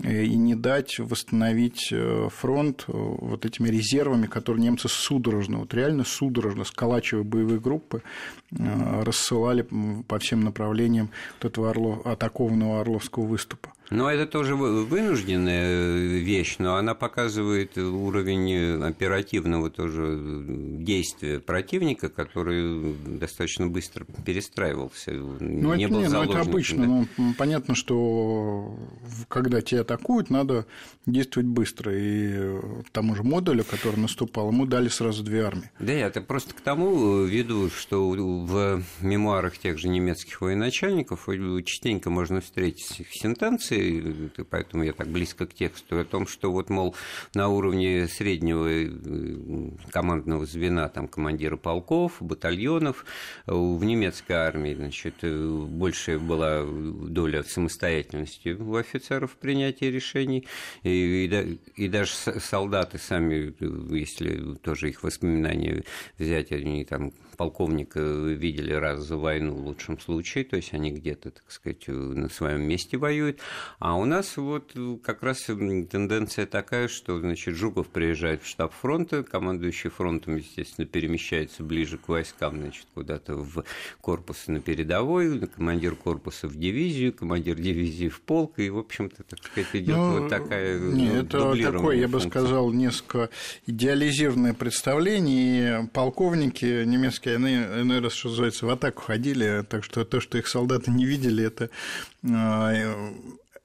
и 0.00 0.36
не 0.36 0.54
дать 0.54 0.98
восстановить 0.98 1.88
э, 1.92 2.28
фронт 2.30 2.84
э, 2.88 2.92
вот 2.92 3.44
этими 3.44 3.68
резервами, 3.68 4.26
которые 4.26 4.62
немцы 4.62 4.88
судорожно, 4.88 5.58
вот 5.58 5.74
реально 5.74 6.04
судорожно, 6.04 6.64
сколачивая 6.64 7.24
боевые 7.24 7.60
группы, 7.60 8.02
рассылали 8.50 9.66
по 10.08 10.18
всем 10.18 10.40
направлениям 10.40 11.10
вот 11.40 11.50
этого 11.50 11.70
Орло, 11.70 12.02
атакованного 12.04 12.80
Орловского 12.80 13.24
выступа. 13.24 13.72
Но 13.90 14.10
это 14.10 14.26
тоже 14.26 14.54
вынужденная 14.56 15.64
э, 15.64 16.18
вещь, 16.18 16.56
но 16.58 16.76
она 16.76 16.94
показывает 16.94 17.76
уровень 17.76 18.82
оперативного 18.82 19.70
тоже 19.70 20.18
действия 20.46 21.40
противника, 21.40 22.08
который 22.08 22.94
достаточно 23.18 23.66
быстро 23.66 24.06
перестраивался. 24.24 25.12
Ну, 25.12 25.74
не 25.74 25.84
это, 25.84 25.92
был 25.92 26.00
не, 26.00 26.08
ну, 26.08 26.22
это 26.22 26.40
обычно. 26.40 26.86
Да? 26.86 27.06
Ну, 27.18 27.34
понятно, 27.36 27.74
что 27.74 28.76
когда 29.28 29.60
тебя 29.60 29.82
атакуют, 29.82 30.30
надо 30.30 30.66
действовать 31.06 31.48
быстро. 31.48 31.92
И 31.94 32.60
тому 32.92 33.14
же 33.14 33.22
модулю, 33.22 33.64
который 33.64 33.96
наступал, 33.96 34.50
ему 34.50 34.66
дали 34.66 34.88
сразу 34.88 35.22
две 35.22 35.44
армии. 35.44 35.70
Да, 35.78 35.92
это 35.92 36.20
просто 36.20 36.54
к 36.54 36.60
тому 36.60 37.24
веду, 37.24 37.70
что 37.70 38.08
в 38.08 38.82
мемуарах 39.00 39.58
тех 39.58 39.78
же 39.78 39.88
немецких 39.88 40.40
военачальников 40.40 41.28
частенько 41.64 42.10
можно 42.10 42.40
встретить 42.40 43.06
сентенции, 43.10 43.71
поэтому 44.50 44.84
я 44.84 44.92
так 44.92 45.08
близко 45.08 45.46
к 45.46 45.54
тексту, 45.54 45.98
о 45.98 46.04
том, 46.04 46.26
что 46.26 46.52
вот, 46.52 46.70
мол, 46.70 46.94
на 47.34 47.48
уровне 47.48 48.08
среднего 48.08 48.68
э, 48.68 49.70
командного 49.90 50.46
звена, 50.46 50.88
там, 50.88 51.08
командира 51.08 51.56
полков, 51.56 52.16
батальонов, 52.20 53.04
э, 53.46 53.52
в 53.52 53.82
немецкой 53.84 54.32
армии, 54.32 54.74
значит, 54.74 55.14
э, 55.22 55.66
большая 55.68 56.18
была 56.18 56.64
доля 56.64 57.42
самостоятельности 57.42 58.50
у 58.50 58.76
офицеров 58.76 59.32
в 59.32 59.36
принятии 59.36 59.86
решений, 59.86 60.46
и, 60.82 61.26
и, 61.26 61.84
и 61.84 61.88
даже 61.88 62.12
солдаты 62.12 62.98
сами, 62.98 63.54
если 63.94 64.54
тоже 64.56 64.90
их 64.90 65.02
воспоминания 65.02 65.82
взять, 66.18 66.52
они 66.52 66.84
там 66.84 67.12
полковника 67.36 68.00
видели 68.00 68.72
раз 68.72 69.00
за 69.00 69.16
войну 69.16 69.54
в 69.54 69.66
лучшем 69.66 69.98
случае, 69.98 70.44
то 70.44 70.56
есть 70.56 70.72
они 70.72 70.92
где-то, 70.92 71.30
так 71.30 71.50
сказать, 71.50 71.86
на 71.88 72.28
своем 72.28 72.62
месте 72.62 72.96
воюют. 72.96 73.38
А 73.78 73.96
у 73.96 74.04
нас 74.04 74.36
вот 74.36 74.72
как 75.02 75.22
раз 75.22 75.42
тенденция 75.42 76.46
такая, 76.46 76.88
что, 76.88 77.18
значит, 77.18 77.54
Жуков 77.54 77.88
приезжает 77.88 78.42
в 78.42 78.46
штаб 78.46 78.72
фронта, 78.72 79.22
командующий 79.22 79.90
фронтом, 79.90 80.36
естественно, 80.36 80.86
перемещается 80.86 81.62
ближе 81.62 81.98
к 81.98 82.08
войскам, 82.08 82.58
значит, 82.58 82.86
куда-то 82.94 83.36
в 83.36 83.64
корпус 84.00 84.46
на 84.48 84.60
передовой, 84.60 85.46
командир 85.46 85.96
корпуса 85.96 86.48
в 86.48 86.56
дивизию, 86.56 87.12
командир 87.12 87.56
дивизии 87.56 88.08
в 88.08 88.20
полк, 88.20 88.58
и, 88.58 88.70
в 88.70 88.78
общем-то, 88.78 89.22
так 89.24 89.44
сказать, 89.44 89.70
идет 89.74 89.96
ну, 89.96 90.20
вот 90.20 90.28
такая 90.28 90.78
Нет, 90.78 91.34
это 91.34 91.72
такое, 91.72 91.96
я 91.96 92.08
бы 92.08 92.20
сказал, 92.20 92.72
несколько 92.72 93.30
идеализированное 93.66 94.54
представление, 94.54 95.32
и 95.42 95.86
полковники 95.88 96.84
немецкие 96.84 97.31
они 97.36 97.56
иной 97.56 98.00
раз, 98.00 98.12
что 98.12 98.28
называется, 98.28 98.66
в 98.66 98.70
атаку 98.70 99.02
ходили, 99.02 99.64
так 99.68 99.84
что 99.84 100.04
то, 100.04 100.20
что 100.20 100.38
их 100.38 100.46
солдаты 100.46 100.90
не 100.90 101.04
видели, 101.04 101.44
это 101.44 101.70
а, 102.28 102.72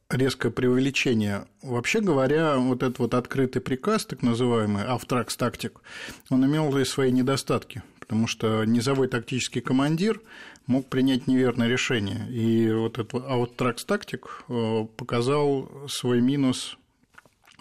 резкое 0.10 0.52
преувеличение. 0.52 1.46
Вообще 1.62 2.02
говоря, 2.02 2.58
вот 2.58 2.84
этот 2.84 3.00
вот 3.00 3.14
открытый 3.14 3.62
приказ, 3.62 4.06
так 4.06 4.22
называемый 4.22 4.84
Автракс 4.84 5.36
тактик, 5.36 5.82
он 6.30 6.46
имел 6.46 6.76
и 6.78 6.86
свои 6.86 7.12
недостатки, 7.12 7.84
потому 8.00 8.28
что 8.28 8.64
низовой 8.66 9.08
тактический 9.08 9.62
командир 9.62 10.22
мог 10.66 10.88
принять 10.88 11.28
неверное 11.28 11.68
решение. 11.68 12.30
И 12.30 12.72
вот 12.72 13.00
этот 13.00 13.24
Автракс 13.26 13.86
тактик 13.86 14.44
э, 14.50 14.86
показал 14.98 15.70
свой 15.88 16.22
минус 16.22 16.78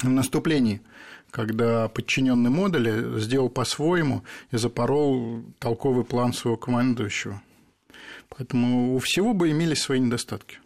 в 0.02 0.08
наступлении– 0.08 0.80
когда 1.36 1.86
подчиненный 1.88 2.48
модуля 2.48 3.18
сделал 3.18 3.50
по-своему 3.50 4.24
и 4.52 4.56
запорол 4.56 5.42
толковый 5.58 6.02
план 6.02 6.32
своего 6.32 6.56
командующего. 6.56 7.42
Поэтому 8.30 8.94
у 8.94 8.98
всего 9.00 9.34
бы 9.34 9.50
имелись 9.50 9.82
свои 9.82 10.00
недостатки. 10.00 10.60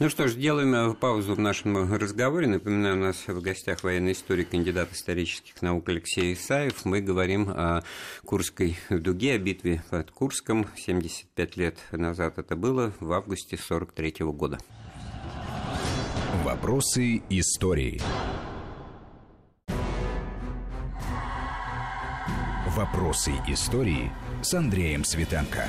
Ну 0.00 0.10
что 0.10 0.26
ж, 0.26 0.34
делаем 0.34 0.74
э, 0.74 0.94
паузу 0.94 1.36
в 1.36 1.38
нашем 1.38 1.94
разговоре. 1.94 2.48
Напоминаю, 2.48 2.96
у 2.96 2.98
нас 2.98 3.28
в 3.28 3.40
гостях 3.40 3.84
военный 3.84 4.12
историк, 4.12 4.50
кандидат 4.50 4.92
исторических 4.92 5.62
наук 5.62 5.88
Алексей 5.88 6.34
Исаев. 6.34 6.84
Мы 6.84 7.00
говорим 7.00 7.48
о 7.48 7.84
Курской 8.24 8.76
дуге, 8.90 9.34
о 9.34 9.38
битве 9.38 9.84
под 9.90 10.10
Курском. 10.10 10.66
75 10.76 11.56
лет 11.56 11.78
назад 11.92 12.38
это 12.38 12.56
было, 12.56 12.92
в 12.98 13.12
августе 13.12 13.56
43 13.56 14.24
года. 14.32 14.58
Вопросы 16.42 17.22
истории. 17.30 18.00
Вопросы 22.78 23.32
истории 23.48 24.08
с 24.40 24.54
Андреем 24.54 25.02
Светенко. 25.02 25.66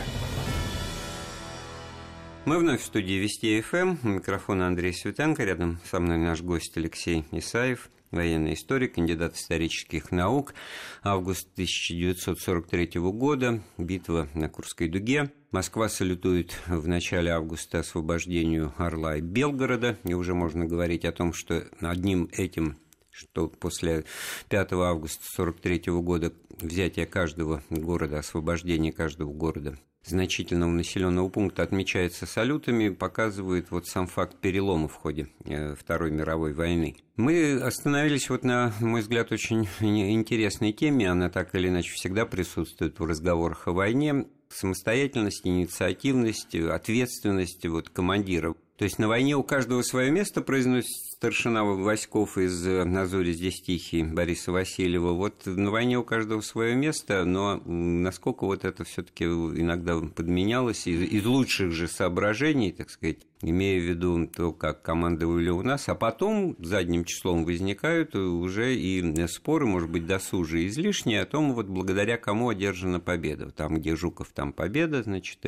Мы 2.46 2.60
вновь 2.60 2.82
в 2.82 2.86
студии 2.86 3.14
Вести 3.14 3.60
ФМ. 3.62 3.98
Микрофон 4.04 4.62
Андрей 4.62 4.94
Светенко. 4.94 5.44
Рядом 5.44 5.80
со 5.86 6.00
мной 6.00 6.20
наш 6.20 6.44
гость 6.44 6.78
Алексей 6.78 7.26
Исаев, 7.32 7.90
военный 8.12 8.54
историк, 8.54 8.94
кандидат 8.94 9.36
исторических 9.38 10.12
наук. 10.12 10.54
Август 11.02 11.48
1943 11.54 13.02
года. 13.02 13.64
Битва 13.80 14.28
на 14.36 14.48
Курской 14.48 14.88
дуге. 14.88 15.32
Москва 15.50 15.90
салютует 15.90 16.62
в 16.68 16.88
начале 16.88 17.32
августа 17.32 17.80
освобождению 17.80 18.72
Орла 18.78 19.18
и 19.18 19.22
Белгорода. 19.22 19.98
И 20.04 20.14
уже 20.14 20.36
можно 20.36 20.66
говорить 20.66 21.06
о 21.06 21.12
том, 21.12 21.34
что 21.34 21.68
одним 21.82 22.30
этим 22.32 22.78
что 23.20 23.48
после 23.48 24.06
5 24.50 24.74
августа 24.74 25.26
1943 25.38 25.94
года 26.02 26.34
взятие 26.62 27.06
каждого 27.06 27.62
города, 27.70 28.20
освобождение 28.20 28.94
каждого 28.94 29.34
города 29.34 29.78
значительного 30.06 30.72
населенного 30.72 31.28
пункта 31.30 31.64
отмечается 31.64 32.26
салютами, 32.26 32.90
показывает 32.90 33.72
вот 33.72 33.88
сам 33.88 34.08
факт 34.08 34.38
перелома 34.38 34.88
в 34.88 34.94
ходе 34.94 35.28
э, 35.46 35.76
Второй 35.76 36.12
мировой 36.12 36.54
войны. 36.54 36.96
Мы 37.18 37.60
остановились 37.60 38.30
вот 38.30 38.44
на, 38.44 38.74
мой 38.80 39.02
взгляд, 39.02 39.32
очень 39.32 39.68
интересной 39.82 40.72
теме. 40.72 41.12
Она 41.12 41.30
так 41.30 41.54
или 41.56 41.68
иначе 41.68 41.92
всегда 41.92 42.26
присутствует 42.26 43.00
в 43.00 43.06
разговорах 43.06 43.68
о 43.68 43.74
войне. 43.74 44.28
Самостоятельность, 44.50 45.46
инициативность, 45.46 46.56
ответственность 46.56 47.66
вот, 47.68 47.90
командира. 47.90 48.56
То 48.78 48.86
есть 48.86 48.98
на 48.98 49.10
войне 49.10 49.36
у 49.36 49.44
каждого 49.44 49.82
свое 49.82 50.10
место 50.10 50.42
произносит 50.42 51.19
старшина 51.20 51.66
Васьков 51.66 52.38
из 52.38 52.66
«Назори 52.66 53.34
здесь 53.34 53.62
тихий» 53.62 54.04
Бориса 54.04 54.54
Васильева. 54.54 55.12
Вот 55.12 55.46
на 55.48 55.70
войне 55.70 56.00
у 56.00 56.04
каждого 56.06 56.40
свое 56.40 56.76
место, 56.76 57.26
но 57.26 57.58
насколько 57.66 58.46
вот 58.46 58.64
это 58.64 58.86
все 58.86 59.04
таки 59.04 59.26
иногда 59.26 60.00
подменялось 60.00 60.88
из, 60.88 61.02
из 61.02 61.26
лучших 61.26 61.74
же 61.74 61.90
соображений, 61.90 62.72
так 62.72 62.90
сказать, 62.90 63.18
имея 63.42 63.80
в 63.82 63.84
виду 63.84 64.28
то, 64.28 64.54
как 64.54 64.82
командовали 64.82 65.50
у 65.50 65.62
нас, 65.62 65.90
а 65.90 65.96
потом 65.96 66.56
задним 66.60 67.04
числом 67.04 67.44
возникают 67.44 68.16
уже 68.16 68.76
и 68.76 69.28
споры, 69.28 69.66
может 69.66 69.90
быть, 69.90 70.06
досужие 70.06 70.68
излишние, 70.68 71.22
о 71.22 71.26
том, 71.26 71.54
вот 71.54 71.68
благодаря 71.68 72.18
кому 72.18 72.48
одержана 72.48 73.02
победа. 73.02 73.52
Там, 73.52 73.76
где 73.76 73.96
Жуков, 73.96 74.30
там 74.34 74.54
победа, 74.54 75.04
значит, 75.04 75.40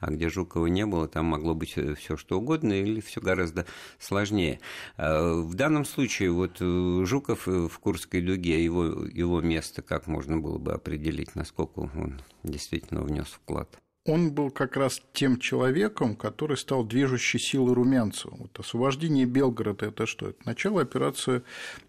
а 0.00 0.10
где 0.10 0.30
Жукова 0.30 0.66
не 0.66 0.86
было, 0.86 1.06
там 1.06 1.26
могло 1.26 1.54
быть 1.54 1.76
все 1.98 2.16
что 2.16 2.38
угодно 2.38 2.72
или 2.72 3.00
все 3.00 3.20
гораздо 3.20 3.66
сложнее. 3.98 4.60
А, 5.04 5.34
в 5.42 5.54
данном 5.54 5.84
случае 5.84 6.30
вот 6.30 6.58
э, 6.60 7.04
Жуков 7.04 7.48
э, 7.48 7.68
в 7.68 7.78
Курской 7.80 8.20
дуге, 8.20 8.62
его, 8.62 9.04
его 9.06 9.40
место 9.40 9.82
как 9.82 10.06
можно 10.06 10.38
было 10.38 10.58
бы 10.58 10.72
определить, 10.72 11.34
насколько 11.34 11.80
он 11.80 12.20
действительно 12.44 13.02
внес 13.02 13.26
вклад? 13.26 13.68
он 14.04 14.32
был 14.32 14.50
как 14.50 14.76
раз 14.76 15.00
тем 15.12 15.38
человеком, 15.38 16.16
который 16.16 16.56
стал 16.56 16.84
движущей 16.84 17.38
силой 17.38 17.74
румянцев. 17.74 18.32
Вот 18.32 18.58
освобождение 18.58 19.26
Белгорода– 19.26 19.86
это 19.86 20.06
что? 20.06 20.30
Это 20.30 20.40
начало 20.44 20.82
операции 20.82 21.42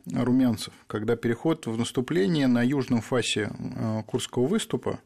румянцев, 0.05 0.73
когда 0.85 1.15
переход 1.15 1.65
в 1.65 1.75
наступление 1.77 2.45
на 2.45 2.61
южном 2.63 3.01
фасе 3.01 3.51
э, 3.51 4.03
Курского 4.05 4.45
выступа 4.45 4.99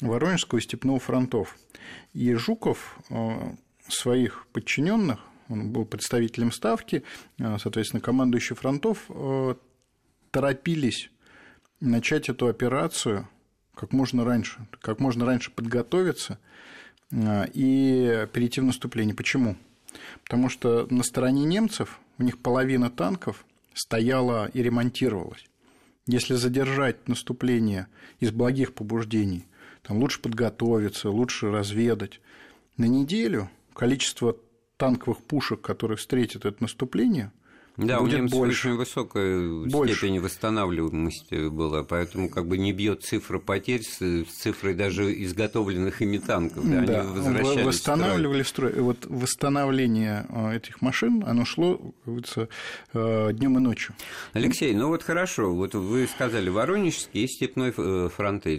Воронежского 0.00 0.58
и 0.58 0.62
Степного 0.62 0.98
фронтов. 0.98 1.56
И 2.12 2.34
Жуков 2.34 2.98
э, 3.10 3.54
своих 3.88 4.46
подчиненных, 4.52 5.20
он 5.48 5.72
был 5.72 5.84
представителем 5.84 6.52
Ставки, 6.52 7.02
э, 7.38 7.56
соответственно, 7.58 8.00
командующий 8.00 8.56
фронтов, 8.56 9.10
торопились 10.30 11.10
начать 11.80 12.28
эту 12.28 12.48
операцию 12.48 13.28
как 13.74 13.92
можно 13.92 14.24
раньше, 14.24 14.66
как 14.80 14.98
можно 14.98 15.24
раньше 15.24 15.50
подготовиться 15.50 16.38
а, 17.12 17.48
и 17.52 18.26
перейти 18.32 18.60
в 18.60 18.64
наступление. 18.64 19.14
Почему? 19.14 19.56
Потому 20.24 20.48
что 20.48 20.86
на 20.90 21.02
стороне 21.02 21.44
немцев 21.44 22.00
у 22.18 22.24
них 22.24 22.38
половина 22.38 22.90
танков 22.90 23.44
стояла 23.74 24.50
и 24.52 24.62
ремонтировалась. 24.62 25.46
Если 26.06 26.34
задержать 26.34 27.06
наступление 27.06 27.86
из 28.18 28.32
благих 28.32 28.74
побуждений, 28.74 29.46
там 29.82 29.98
лучше 29.98 30.20
подготовиться, 30.20 31.10
лучше 31.10 31.50
разведать, 31.50 32.20
на 32.76 32.86
неделю 32.86 33.50
количество 33.74 34.36
танковых 34.78 35.18
пушек, 35.18 35.60
которые 35.60 35.98
встретят 35.98 36.46
это 36.46 36.62
наступление, 36.62 37.32
да, 37.78 38.00
будет 38.00 38.14
у 38.14 38.16
немцев 38.16 38.38
больше. 38.38 38.68
очень 38.68 38.76
высокая 38.76 39.66
больше. 39.66 39.94
степень 39.94 40.20
восстанавливаемости 40.20 41.48
была, 41.48 41.84
поэтому 41.84 42.28
как 42.28 42.48
бы 42.48 42.58
не 42.58 42.72
бьет 42.72 43.04
цифра 43.04 43.38
потерь 43.38 43.82
с, 43.82 44.24
цифрой 44.24 44.74
даже 44.74 45.12
изготовленных 45.22 46.02
ими 46.02 46.18
танков. 46.18 46.68
Да, 46.68 46.80
да. 46.80 47.00
Они 47.02 47.10
возвращались 47.12 47.66
восстанавливали 47.66 48.42
в 48.42 48.48
строй. 48.48 48.72
Вот 48.80 49.06
восстановление 49.06 50.26
э, 50.28 50.56
этих 50.56 50.80
машин, 50.80 51.22
оно 51.24 51.44
шло, 51.44 51.76
как 51.76 51.92
говорится, 52.04 52.48
э, 52.94 53.32
днем 53.32 53.58
и 53.58 53.60
ночью. 53.60 53.94
Алексей, 54.32 54.74
ну 54.74 54.88
вот 54.88 55.04
хорошо, 55.04 55.54
вот 55.54 55.74
вы 55.74 56.08
сказали 56.08 56.48
Воронежский 56.48 57.24
и 57.24 57.28
Степной 57.28 57.72
э, 57.76 58.08
фронты. 58.12 58.58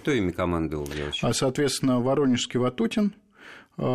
Кто 0.00 0.10
ими 0.12 0.30
командовал? 0.30 0.88
А, 1.20 1.32
соответственно, 1.34 2.00
Воронежский 2.00 2.58
Ватутин– 2.58 3.12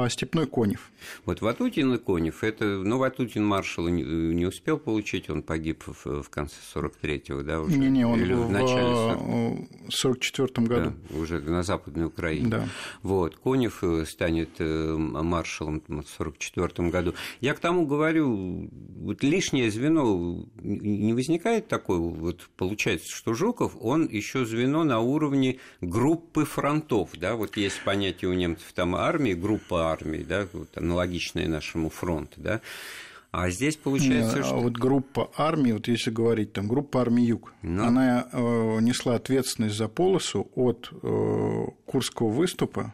степной 0.10 0.48
Конев. 0.48 0.92
Вот 1.26 1.42
Ватутин 1.42 1.94
и 1.94 1.98
Конев, 1.98 2.44
это, 2.44 2.66
ну, 2.66 2.98
Ватутин 2.98 3.44
маршала 3.44 3.88
не, 3.88 4.04
не 4.04 4.46
успел 4.46 4.78
получить, 4.78 5.30
он 5.30 5.42
погиб 5.42 5.84
в, 5.86 6.24
в 6.24 6.30
конце 6.30 6.56
43-го, 6.76 7.42
да, 7.42 7.62
уже? 7.62 7.78
Не-не, 7.78 8.06
он 8.06 8.20
Или 8.20 8.34
в, 8.34 8.48
в 8.48 8.52
начале 8.52 9.68
44-м 9.94 10.66
году. 10.66 10.94
Да, 11.10 11.18
уже 11.18 11.40
на 11.40 11.64
Западной 11.64 12.06
Украине. 12.06 12.48
Да. 12.48 12.70
Вот, 13.04 13.38
Конев 13.38 13.84
э, 13.84 14.06
станет 14.06 14.50
э, 14.60 14.96
маршалом 14.98 15.82
в 15.88 16.04
44 16.18 16.90
году. 16.90 17.14
Я 17.40 17.54
к 17.54 17.60
тому 17.60 17.86
говорю, 17.86 18.70
вот 18.72 19.24
лишнее 19.24 19.72
звено, 19.72 20.46
не 20.62 21.14
возникает 21.14 21.68
такое, 21.68 22.00
вот 22.00 22.50
получается, 22.58 23.10
что 23.10 23.34
Жуков, 23.34 23.76
он 23.80 24.08
еще 24.08 24.46
звено 24.46 24.84
на 24.84 25.00
уровне 25.00 25.60
группы 25.82 26.46
фронтов, 26.46 27.10
да, 27.18 27.36
вот 27.36 27.58
есть 27.58 27.82
понятие 27.84 28.30
у 28.30 28.34
немцев 28.34 28.72
там 28.74 28.96
армии, 28.96 29.34
группа 29.34 29.92
армии, 29.92 30.26
да, 30.28 30.48
вот, 30.54 30.78
аналогичная 30.78 31.48
нашему 31.48 31.90
фронту, 31.90 32.40
да. 32.42 32.62
А 33.32 33.50
здесь 33.50 33.78
получается, 33.78 34.38
Не, 34.38 34.44
что... 34.44 34.58
Вот 34.58 34.74
группа 34.74 35.32
армии, 35.38 35.72
вот 35.72 35.88
если 35.88 36.12
говорить, 36.12 36.52
там, 36.52 36.68
группа 36.68 37.00
армии 37.02 37.24
Юг, 37.24 37.54
ну... 37.62 37.86
она 37.86 38.28
э, 38.30 38.80
несла 38.82 39.16
ответственность 39.16 39.78
за 39.78 39.88
полосу 39.88 40.52
от 40.54 40.90
э, 41.02 41.66
Курского 41.86 42.30
выступа 42.30 42.94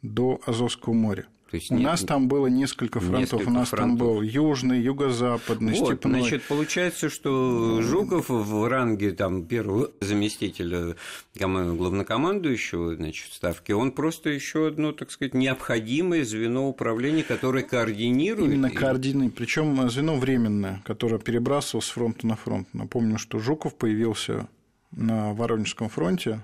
до 0.00 0.40
Азовского 0.46 0.94
моря. 0.94 1.26
То 1.50 1.56
есть 1.56 1.70
у 1.70 1.74
нет, 1.74 1.84
нас 1.84 2.02
там 2.02 2.26
было 2.26 2.48
несколько 2.48 2.98
фронтов. 2.98 3.20
Несколько 3.20 3.48
у 3.48 3.52
нас 3.52 3.68
фронтов. 3.68 3.88
там 3.88 3.96
был 3.96 4.20
южный, 4.20 4.80
юго-западный, 4.80 5.78
вот, 5.78 5.86
степной. 5.86 6.20
Значит, 6.20 6.42
получается, 6.42 7.08
что 7.08 7.80
Жуков 7.82 8.28
в 8.28 8.68
ранге 8.68 9.12
там, 9.12 9.44
первого 9.44 9.92
заместителя 10.00 10.96
главнокомандующего 11.34 12.96
значит, 12.96 13.32
ставки, 13.32 13.70
он 13.70 13.92
просто 13.92 14.30
еще 14.30 14.66
одно, 14.66 14.90
так 14.90 15.12
сказать, 15.12 15.34
необходимое 15.34 16.24
звено 16.24 16.68
управления, 16.68 17.22
которое 17.22 17.62
координирует. 17.62 18.50
Именно 18.50 18.70
координирует. 18.70 19.34
Причем 19.36 19.88
звено 19.88 20.16
временное, 20.16 20.82
которое 20.84 21.18
перебрасывалось 21.18 21.86
с 21.86 21.90
фронта 21.90 22.26
на 22.26 22.34
фронт. 22.34 22.66
Напомню, 22.72 23.18
что 23.18 23.38
Жуков 23.38 23.76
появился 23.76 24.48
на 24.90 25.32
Воронежском 25.32 25.88
фронте 25.90 26.40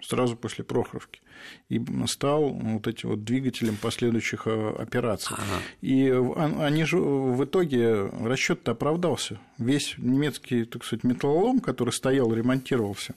сразу 0.00 0.34
после 0.36 0.64
Прохоровки 0.64 1.20
и 1.68 1.82
стал 2.06 2.50
вот 2.50 2.86
этим 2.86 3.10
вот 3.10 3.24
двигателем 3.24 3.76
последующих 3.76 4.46
э, 4.46 4.74
операций. 4.78 5.36
Ага. 5.36 5.62
И 5.80 6.08
они 6.58 6.84
же 6.84 6.98
в 6.98 7.44
итоге 7.44 8.06
расчет 8.22 8.68
оправдался. 8.68 9.38
Весь 9.58 9.94
немецкий, 9.98 10.64
так 10.64 10.84
сказать, 10.84 11.04
металлолом, 11.04 11.60
который 11.60 11.90
стоял, 11.90 12.32
ремонтировался, 12.32 13.14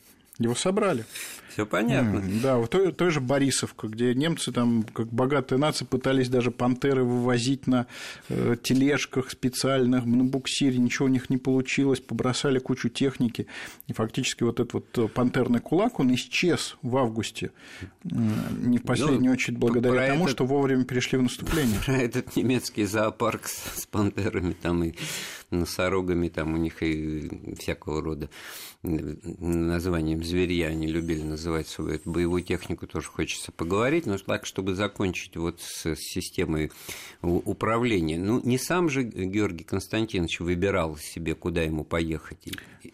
его 0.47 0.55
собрали. 0.55 1.05
Все 1.49 1.65
понятно. 1.65 2.23
Да, 2.41 2.57
в 2.57 2.67
той, 2.67 2.93
той 2.93 3.09
же 3.09 3.19
Борисовка, 3.19 3.87
где 3.87 4.13
немцы 4.13 4.51
там, 4.51 4.83
как 4.83 5.07
богатые 5.07 5.59
нации, 5.59 5.83
пытались 5.83 6.29
даже 6.29 6.51
пантеры 6.51 7.03
вывозить 7.03 7.67
на 7.67 7.87
э, 8.29 8.55
тележках 8.61 9.31
специальных, 9.31 10.05
на 10.05 10.23
буксире, 10.23 10.77
ничего 10.77 11.07
у 11.07 11.09
них 11.09 11.29
не 11.29 11.37
получилось, 11.37 11.99
побросали 11.99 12.59
кучу 12.59 12.89
техники. 12.89 13.47
И 13.87 13.93
фактически 13.93 14.43
вот 14.43 14.59
этот 14.59 14.73
вот 14.73 14.97
э, 14.97 15.07
пантерный 15.07 15.59
кулак, 15.59 15.99
он 15.99 16.13
исчез 16.13 16.77
в 16.81 16.95
августе, 16.95 17.51
не 18.03 18.77
в 18.77 18.83
последнюю 18.83 19.25
ну, 19.25 19.31
очередь 19.31 19.57
благодаря 19.57 20.07
тому, 20.07 20.25
этот... 20.25 20.31
что 20.31 20.45
вовремя 20.45 20.85
перешли 20.85 21.17
в 21.17 21.23
наступление. 21.23 21.79
Про 21.85 21.97
этот 21.97 22.35
немецкий 22.35 22.85
зоопарк 22.85 23.47
с 23.47 23.85
пантерами 23.87 24.53
там 24.53 24.83
и 24.83 24.93
носорогами, 25.51 26.29
там 26.29 26.53
у 26.53 26.57
них 26.57 26.81
и 26.83 27.55
всякого 27.59 28.01
рода 28.01 28.29
названием 28.83 30.23
зверья 30.29 30.67
они 30.67 30.87
любили 30.87 31.23
называть 31.23 31.67
свою 31.67 31.91
эту 31.91 32.11
боевую 32.11 32.43
технику, 32.43 32.87
тоже 32.87 33.07
хочется 33.07 33.51
поговорить, 33.51 34.05
но 34.05 34.17
так, 34.17 34.45
чтобы 34.45 34.75
закончить 34.75 35.35
вот 35.35 35.59
с 35.61 35.95
системой 35.95 36.71
управления. 37.21 38.17
Ну, 38.17 38.41
не 38.43 38.57
сам 38.57 38.89
же 38.89 39.03
Георгий 39.03 39.63
Константинович 39.63 40.39
выбирал 40.39 40.97
себе, 40.97 41.35
куда 41.35 41.63
ему 41.63 41.83
поехать. 41.83 42.39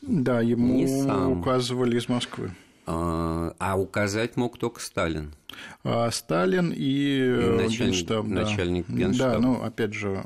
Да, 0.01 0.41
ему 0.41 1.39
указывали 1.39 1.97
из 1.97 2.09
Москвы. 2.09 2.51
А, 2.87 3.55
а 3.57 3.79
указать 3.79 4.37
мог 4.37 4.57
только 4.57 4.79
Сталин. 4.79 5.33
А 5.83 6.09
Сталин 6.11 6.71
и, 6.71 6.75
и 6.75 7.19
э, 7.19 7.55
начальник, 7.63 7.95
Генштаб. 7.95 8.25
Начальник 8.25 8.85
да. 8.87 8.95
Генштаба. 8.95 9.33
Да, 9.33 9.39
ну, 9.39 9.61
опять 9.61 9.93
же, 9.93 10.23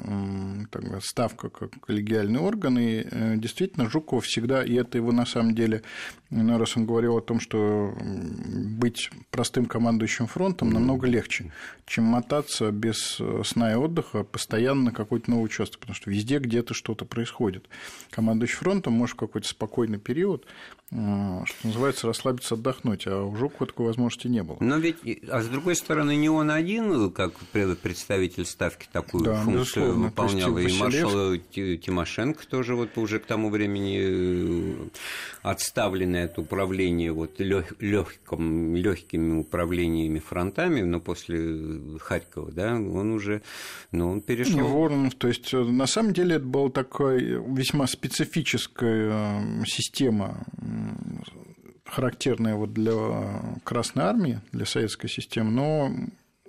так, 0.71 0.83
ставка 1.03 1.49
как 1.49 1.71
коллегиальный 1.81 2.39
орган, 2.39 2.77
и 2.77 3.05
э, 3.09 3.35
действительно 3.37 3.89
Жуков 3.89 4.25
всегда, 4.25 4.63
и 4.63 4.73
это 4.75 4.97
его 4.97 5.11
на 5.11 5.25
самом 5.25 5.55
деле, 5.55 5.83
ну, 6.29 6.57
раз 6.57 6.77
он 6.77 6.85
говорил 6.85 7.17
о 7.17 7.21
том, 7.21 7.39
что 7.39 7.93
быть 7.99 9.09
простым 9.31 9.65
командующим 9.65 10.27
фронтом 10.27 10.69
намного 10.69 11.07
легче, 11.07 11.51
чем 11.85 12.05
мотаться 12.05 12.71
без 12.71 13.17
э, 13.19 13.41
сна 13.45 13.73
и 13.73 13.75
отдыха 13.75 14.23
постоянно 14.23 14.85
на 14.85 14.91
какой-то 14.91 15.29
новый 15.31 15.45
участок, 15.45 15.79
потому 15.81 15.95
что 15.95 16.09
везде 16.09 16.39
где-то 16.39 16.73
что-то 16.73 17.05
происходит. 17.05 17.67
Командующий 18.11 18.57
фронтом 18.57 18.93
может 18.93 19.15
в 19.15 19.19
какой-то 19.19 19.47
спокойный 19.47 19.99
период 19.99 20.45
что 20.89 21.45
называется, 21.63 22.07
расслабиться, 22.07 22.55
отдохнуть, 22.55 23.05
а 23.05 23.23
у 23.23 23.35
Жукова 23.35 23.67
такой 23.67 23.85
возможности 23.85 24.27
не 24.27 24.41
было. 24.41 24.57
Но 24.59 24.77
ведь, 24.77 24.97
а 25.27 25.41
с 25.41 25.47
другой 25.47 25.75
стороны, 25.75 26.15
не 26.15 26.29
он 26.29 26.51
один, 26.51 27.11
как 27.11 27.33
представитель 27.81 28.45
Ставки, 28.45 28.87
такую 28.91 29.25
да, 29.25 29.35
функцию 29.35 29.99
выполнял, 29.99 30.57
и 30.57 30.71
маршал 30.77 31.35
Тимошенко 31.37 32.47
тоже 32.47 32.75
вот 32.75 32.97
уже 32.97 33.19
к 33.19 33.25
тому 33.25 33.49
времени 33.49 33.99
э, 34.01 34.87
отставленный 35.41 36.25
от 36.25 36.37
управления 36.37 37.11
вот 37.11 37.39
легким, 37.39 38.75
легкими 38.75 39.39
управлениями 39.39 40.19
фронтами, 40.19 40.81
но 40.81 40.99
после 40.99 41.99
Харькова, 41.99 42.51
да, 42.51 42.75
он 42.75 43.11
уже, 43.11 43.41
ну, 43.91 44.11
он 44.11 44.21
перешел. 44.21 44.59
Воронов, 44.59 45.15
то 45.15 45.27
есть, 45.27 45.53
э, 45.53 45.57
на 45.57 45.87
самом 45.87 46.13
деле, 46.13 46.35
это 46.35 46.45
была 46.45 46.69
такая 46.69 47.19
весьма 47.19 47.87
специфическая 47.87 49.41
э, 49.41 49.65
система 49.65 50.45
характерная 51.89 52.55
вот 52.55 52.73
для 52.73 53.41
Красной 53.63 54.03
Армии, 54.03 54.41
для 54.51 54.65
советской 54.65 55.07
системы, 55.07 55.51
но 55.51 55.91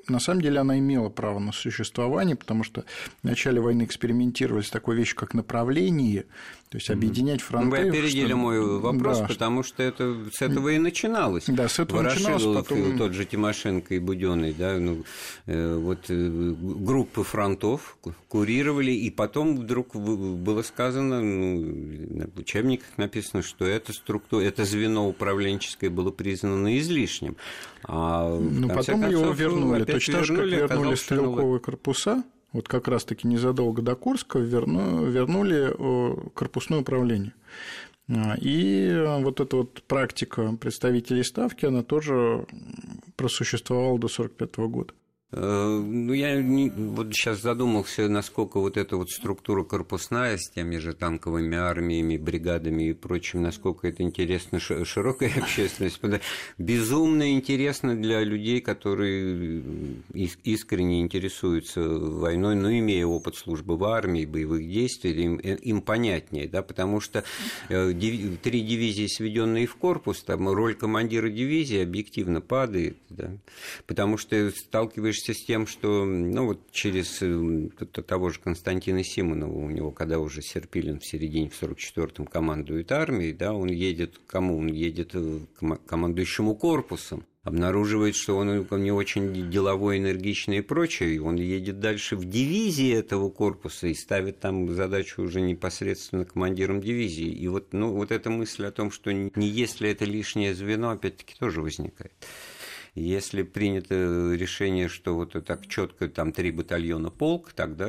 на 0.08 0.18
самом 0.18 0.40
деле 0.40 0.60
она 0.60 0.78
имела 0.78 1.08
право 1.08 1.38
на 1.38 1.52
существование, 1.52 2.36
потому 2.36 2.64
что 2.64 2.84
в 3.22 3.24
начале 3.24 3.60
войны 3.60 3.84
экспериментировали 3.84 4.62
с 4.62 4.70
такой 4.70 4.96
вещью, 4.96 5.16
как 5.16 5.34
направление, 5.34 6.26
то 6.70 6.76
есть 6.76 6.88
объединять 6.88 7.42
фронты. 7.42 7.68
Вы 7.68 7.88
опередили 7.88 8.28
что... 8.28 8.36
мой 8.36 8.78
вопрос, 8.78 9.18
да. 9.18 9.26
потому 9.26 9.64
что 9.64 9.82
это 9.82 10.16
с 10.32 10.40
этого 10.40 10.68
и 10.68 10.78
начиналось. 10.78 11.46
Да, 11.48 11.68
с 11.68 11.80
этого 11.80 12.02
начиналось. 12.02 12.44
Потом... 12.44 12.96
Тот 12.96 13.12
же 13.12 13.24
Тимошенко 13.24 13.96
и 13.96 13.98
Буденный, 13.98 14.54
да, 14.56 14.78
ну, 14.78 15.02
э, 15.46 15.74
вот 15.74 16.04
э, 16.08 16.54
группы 16.60 17.24
фронтов 17.24 17.98
курировали, 18.28 18.92
и 18.92 19.10
потом 19.10 19.56
вдруг 19.56 19.96
было 19.96 20.62
сказано, 20.62 21.20
ну, 21.20 22.28
в 22.32 22.38
учебниках 22.38 22.86
написано, 22.98 23.42
что 23.42 23.64
это 23.64 23.92
структура, 23.92 24.44
это 24.44 24.64
звено 24.64 25.08
управленческое 25.08 25.90
было 25.90 26.12
признано 26.12 26.78
излишним. 26.78 27.36
А 27.82 28.28
ну, 28.28 28.68
потом 28.68 29.00
концов, 29.00 29.10
его 29.10 29.32
вернули. 29.32 29.82
Точно 29.82 30.14
так 30.18 30.24
же, 30.24 30.36
как 30.36 30.46
вернули 30.46 30.94
стрелковые 30.94 31.58
корпуса, 31.58 32.22
вот 32.52 32.68
как 32.68 32.88
раз-таки 32.88 33.28
незадолго 33.28 33.82
до 33.82 33.94
Курска 33.94 34.38
верну, 34.38 35.04
вернули 35.06 35.74
корпусное 36.34 36.80
управление. 36.80 37.32
А, 38.08 38.34
и 38.40 39.04
вот 39.20 39.40
эта 39.40 39.56
вот 39.56 39.82
практика 39.84 40.56
представителей 40.60 41.22
Ставки, 41.22 41.66
она 41.66 41.82
тоже 41.82 42.46
просуществовала 43.16 43.98
до 43.98 44.06
1945 44.06 44.56
года. 44.68 44.94
Э, 45.32 45.80
ну, 45.82 46.12
я 46.12 46.40
не, 46.42 46.70
вот 46.70 47.14
сейчас 47.14 47.40
задумался, 47.40 48.08
насколько 48.08 48.58
вот 48.58 48.76
эта 48.76 48.96
вот 48.96 49.10
структура 49.10 49.62
корпусная 49.62 50.36
с 50.36 50.50
теми 50.50 50.78
же 50.78 50.92
танковыми 50.92 51.56
армиями, 51.56 52.16
бригадами 52.16 52.90
и 52.90 52.92
прочим, 52.92 53.42
насколько 53.42 53.86
это 53.86 54.02
интересно 54.02 54.58
широкой 54.58 55.32
общественности. 55.36 56.20
Безумно 56.58 57.32
интересно 57.32 57.94
для 57.94 58.24
людей, 58.24 58.60
которые 58.60 59.62
искренне 60.12 61.00
интересуются 61.00 61.80
войной, 61.80 62.56
но 62.56 62.72
имея 62.72 63.06
опыт 63.06 63.36
службы 63.36 63.76
в 63.76 63.84
армии, 63.84 64.26
боевых 64.26 64.68
действий, 64.68 65.12
им, 65.12 65.38
э, 65.38 65.56
им 65.56 65.80
понятнее, 65.80 66.48
да, 66.48 66.62
потому 66.62 67.00
что 67.00 67.22
э, 67.68 67.92
три 67.92 68.60
дивизии, 68.62 69.06
сведенные 69.06 69.66
в 69.66 69.76
корпус, 69.76 70.24
там 70.24 70.48
роль 70.48 70.74
командира 70.74 71.28
дивизии 71.28 71.82
объективно 71.82 72.40
падает, 72.40 72.96
да, 73.10 73.30
потому 73.86 74.16
что 74.16 74.50
сталкиваешься 74.50 75.19
сталкиваешься 75.20 75.34
с 75.34 75.44
тем, 75.44 75.66
что 75.66 76.04
ну, 76.04 76.46
вот 76.46 76.70
через 76.72 77.18
э, 77.22 77.68
того 78.06 78.30
же 78.30 78.40
Константина 78.40 79.04
Симонова, 79.04 79.52
у 79.52 79.70
него, 79.70 79.90
когда 79.90 80.18
уже 80.18 80.42
Серпилин 80.42 81.00
в 81.00 81.06
середине, 81.06 81.50
в 81.50 81.62
44-м 81.62 82.26
командует 82.26 82.92
армией, 82.92 83.32
да, 83.32 83.52
он 83.52 83.68
едет, 83.68 84.20
кому 84.26 84.58
он 84.58 84.68
едет, 84.68 85.10
э, 85.14 85.40
к 85.58 85.86
командующему 85.86 86.54
корпусом, 86.56 87.24
обнаруживает, 87.42 88.16
что 88.16 88.36
он 88.36 88.66
не 88.82 88.92
очень 88.92 89.50
деловой, 89.50 89.98
энергичный 89.98 90.58
и 90.58 90.62
прочее, 90.62 91.14
и 91.14 91.18
он 91.18 91.36
едет 91.36 91.80
дальше 91.80 92.16
в 92.16 92.24
дивизии 92.24 92.92
этого 92.92 93.30
корпуса 93.30 93.86
и 93.86 93.94
ставит 93.94 94.40
там 94.40 94.68
задачу 94.74 95.22
уже 95.22 95.40
непосредственно 95.40 96.26
командиром 96.26 96.80
дивизии. 96.80 97.28
И 97.28 97.48
вот, 97.48 97.72
ну, 97.72 97.92
вот 97.92 98.12
эта 98.12 98.28
мысль 98.28 98.66
о 98.66 98.72
том, 98.72 98.90
что 98.90 99.10
не 99.12 99.48
если 99.48 99.88
это 99.90 100.04
лишнее 100.04 100.54
звено, 100.54 100.90
опять-таки 100.90 101.34
тоже 101.38 101.62
возникает. 101.62 102.12
Если 102.94 103.42
принято 103.42 103.94
решение, 104.34 104.88
что 104.88 105.14
вот 105.14 105.32
так 105.44 105.66
четко 105.68 106.08
там 106.08 106.32
три 106.32 106.50
батальона 106.50 107.10
полк, 107.10 107.52
тогда 107.52 107.86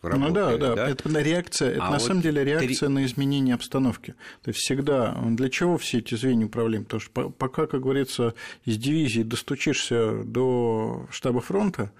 Ну 0.02 0.30
да, 0.30 0.56
да, 0.56 0.74
да? 0.74 0.88
это 0.88 1.08
реакция, 1.20 1.72
это 1.72 1.84
а 1.84 1.90
на 1.90 1.98
вот 1.98 2.02
самом 2.02 2.22
деле 2.22 2.44
реакция 2.44 2.86
3... 2.86 2.88
на 2.88 3.04
изменение 3.04 3.54
обстановки. 3.54 4.14
То 4.42 4.50
есть 4.50 4.60
всегда 4.60 5.16
для 5.30 5.50
чего 5.50 5.76
все 5.76 5.98
эти 5.98 6.14
звенья 6.14 6.46
управления? 6.46 6.84
Потому 6.84 7.00
что 7.00 7.30
пока, 7.30 7.66
как 7.66 7.82
говорится, 7.82 8.34
из 8.64 8.78
дивизии 8.78 9.22
достучишься 9.22 10.22
до 10.24 11.06
штаба 11.10 11.40
фронта, 11.40 11.92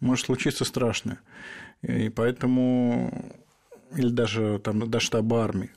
может 0.00 0.26
случиться 0.26 0.64
страшное. 0.64 1.20
И 1.82 2.08
поэтому 2.08 3.34
или 3.96 4.08
даже 4.08 4.60
там 4.62 4.90
до 4.90 5.00
штаба 5.00 5.44
армии. 5.44 5.70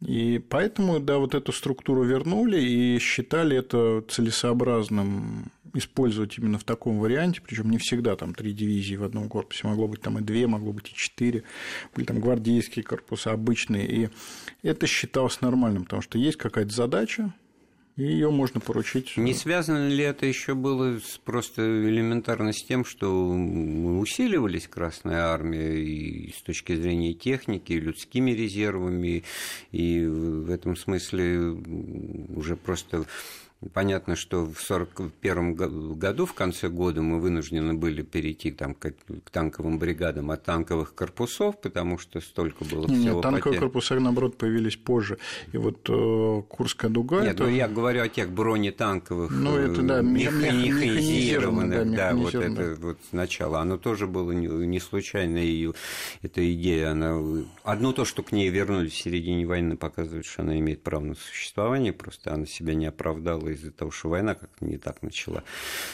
И 0.00 0.38
поэтому, 0.38 1.00
да, 1.00 1.18
вот 1.18 1.34
эту 1.34 1.52
структуру 1.52 2.04
вернули 2.04 2.60
и 2.60 2.98
считали 2.98 3.56
это 3.56 4.04
целесообразным 4.08 5.50
использовать 5.72 6.38
именно 6.38 6.58
в 6.58 6.64
таком 6.64 6.98
варианте, 6.98 7.40
причем 7.40 7.70
не 7.70 7.78
всегда 7.78 8.16
там 8.16 8.34
три 8.34 8.52
дивизии 8.52 8.96
в 8.96 9.04
одном 9.04 9.28
корпусе, 9.28 9.66
могло 9.66 9.88
быть 9.88 10.00
там 10.00 10.18
и 10.18 10.22
две, 10.22 10.46
могло 10.46 10.72
быть 10.72 10.90
и 10.90 10.94
четыре, 10.94 11.44
были 11.94 12.06
там 12.06 12.20
гвардейские 12.20 12.82
корпусы 12.84 13.28
обычные, 13.28 13.86
и 13.86 14.08
это 14.62 14.86
считалось 14.86 15.40
нормальным, 15.40 15.84
потому 15.84 16.02
что 16.02 16.18
есть 16.18 16.38
какая-то 16.38 16.74
задача, 16.74 17.32
и 17.96 18.02
ее 18.02 18.30
можно 18.30 18.60
поручить. 18.60 19.16
Не 19.16 19.32
связано 19.32 19.88
ли 19.88 20.04
это 20.04 20.26
еще 20.26 20.54
было 20.54 20.98
с, 20.98 21.18
просто 21.18 21.62
элементарно 21.62 22.52
с 22.52 22.62
тем, 22.62 22.84
что 22.84 23.28
усиливались 23.28 24.68
Красная 24.68 25.24
Армия 25.24 25.74
и 25.76 26.32
с 26.32 26.42
точки 26.42 26.76
зрения 26.76 27.14
техники, 27.14 27.72
и 27.72 27.80
людскими 27.80 28.32
резервами, 28.32 29.24
и 29.72 30.04
в 30.04 30.50
этом 30.50 30.76
смысле 30.76 31.56
уже 32.34 32.56
просто 32.56 33.06
Понятно, 33.72 34.16
что 34.16 34.44
в 34.44 34.62
1941 34.62 35.54
году, 35.98 36.26
в 36.26 36.34
конце 36.34 36.68
года, 36.68 37.00
мы 37.00 37.18
вынуждены 37.18 37.72
были 37.72 38.02
перейти 38.02 38.50
там, 38.50 38.74
к, 38.74 38.90
к 38.90 39.30
танковым 39.30 39.78
бригадам 39.78 40.30
от 40.30 40.44
танковых 40.44 40.94
корпусов, 40.94 41.58
потому 41.62 41.96
что 41.96 42.20
столько 42.20 42.64
было 42.64 42.86
нет, 42.86 43.00
всего 43.00 43.22
танковые 43.22 43.42
потерь. 43.42 43.60
корпуса, 43.60 43.98
наоборот, 43.98 44.36
появились 44.36 44.76
позже. 44.76 45.16
И 45.52 45.56
вот 45.56 45.88
э, 45.88 46.42
Курская 46.48 46.90
дуга... 46.90 47.22
Нет, 47.22 47.36
это... 47.36 47.44
ну 47.44 47.48
я 47.48 47.66
говорю 47.66 48.02
о 48.02 48.08
тех 48.08 48.30
бронетанковых, 48.30 49.30
ну, 49.30 49.56
это, 49.56 49.80
да, 49.80 50.02
механизированных, 50.02 51.90
да, 51.92 52.12
да, 52.12 52.14
вот 52.14 52.34
это 52.34 52.76
вот 52.78 52.98
начало. 53.12 53.60
Оно 53.60 53.78
тоже 53.78 54.06
было 54.06 54.32
не 54.32 54.80
случайно, 54.80 55.38
и 55.38 55.72
эта 56.20 56.52
идея, 56.52 56.90
она... 56.90 57.18
Одно 57.64 57.92
то, 57.92 58.04
что 58.04 58.22
к 58.22 58.32
ней 58.32 58.50
вернулись 58.50 58.92
в 58.92 59.02
середине 59.02 59.46
войны, 59.46 59.78
показывает, 59.78 60.26
что 60.26 60.42
она 60.42 60.58
имеет 60.58 60.82
право 60.82 61.04
на 61.04 61.14
существование, 61.14 61.94
просто 61.94 62.34
она 62.34 62.44
себя 62.44 62.74
не 62.74 62.84
оправдала 62.84 63.45
из-за 63.50 63.70
того, 63.70 63.90
что 63.90 64.08
война 64.08 64.34
как-то 64.34 64.64
не 64.64 64.78
так 64.78 65.02
начала, 65.02 65.42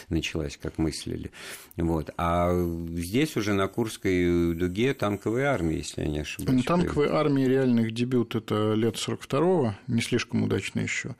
началась, 0.08 0.58
как 0.60 0.78
мыслили. 0.78 1.30
Вот. 1.76 2.10
А 2.16 2.52
здесь 2.94 3.36
уже 3.36 3.54
на 3.54 3.68
Курской 3.68 4.54
дуге 4.54 4.94
танковые 4.94 5.46
армии, 5.46 5.78
если 5.78 6.02
я 6.02 6.08
не 6.08 6.18
ошибаюсь. 6.20 6.58
Ну, 6.58 6.64
танковые 6.64 7.10
армии 7.10 7.44
реальных 7.44 7.92
дебют 7.92 8.34
это 8.34 8.74
лет 8.74 8.96
42-го, 8.96 9.74
не 9.88 10.02
слишком 10.02 10.42
удачно 10.42 10.80
еще. 10.80 11.16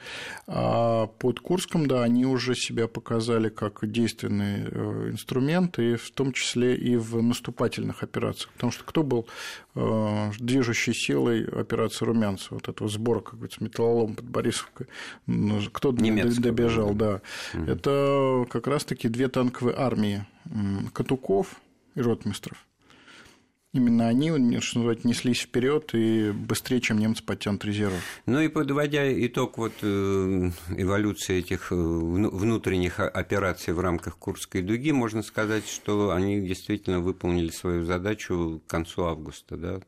А 0.47 1.07
под 1.07 1.41
Курском, 1.41 1.87
да, 1.87 2.03
они 2.03 2.27
уже 2.27 2.55
себя 2.55 2.89
показали 2.89 3.49
как 3.49 3.81
действенный 3.91 4.69
э, 4.71 5.11
инструмент, 5.13 5.79
и 5.79 5.97
в 5.97 6.11
том 6.11 6.33
числе 6.33 6.77
и 6.77 6.97
в 6.97 7.23
наступательных 7.23 8.03
операциях. 8.03 8.53
Потому 8.55 8.73
что 8.73 8.85
кто 8.85 9.03
был 9.03 9.27
э, 9.75 10.31
движущей 10.39 10.95
силой 10.95 11.45
операции 11.45 12.05
Румянцева, 12.05 12.55
вот 12.55 12.69
этого 12.69 12.89
сбора, 12.89 13.21
как 13.21 13.35
говорится, 13.35 13.63
металлолом 13.63 14.15
под 14.15 14.27
Борисовкой? 14.27 14.87
Ну, 15.27 15.61
кто 15.73 15.93
Немецкого, 16.25 16.43
добежал, 16.45 16.95
да. 16.95 17.21
Угу. 17.55 17.65
Это 17.65 18.47
как 18.51 18.67
раз-таки 18.67 19.09
две 19.09 19.29
танковые 19.29 19.77
армии 19.77 20.27
Катуков 20.93 21.61
и 21.95 22.01
Ротмистров. 22.01 22.67
именно 23.73 24.09
они, 24.09 24.29
что 24.61 24.79
называется, 24.79 25.09
неслись 25.09 25.41
вперед 25.41 25.95
и 25.95 26.31
быстрее, 26.31 26.81
чем 26.81 26.99
немцы 26.99 27.25
подтянут 27.25 27.65
резервы. 27.65 27.97
Ну 28.27 28.41
и 28.41 28.49
подводя 28.49 29.11
итог 29.27 29.57
вот 29.57 29.73
э, 29.83 30.51
эволюции 30.77 31.39
этих 31.39 31.73
э, 31.73 31.75
внутренних 31.75 33.01
операций 33.01 33.73
в 33.73 33.81
рамках 33.81 34.19
Курской 34.19 34.63
дуги, 34.63 34.91
можно 34.93 35.23
сказать, 35.23 35.67
что 35.69 36.11
они 36.11 36.41
действительно 36.47 37.01
выполнили 37.01 37.51
свою 37.51 37.85
задачу 37.85 38.61
к 38.67 38.71
концу 38.71 39.05
августа, 39.05 39.57
да? 39.57 39.81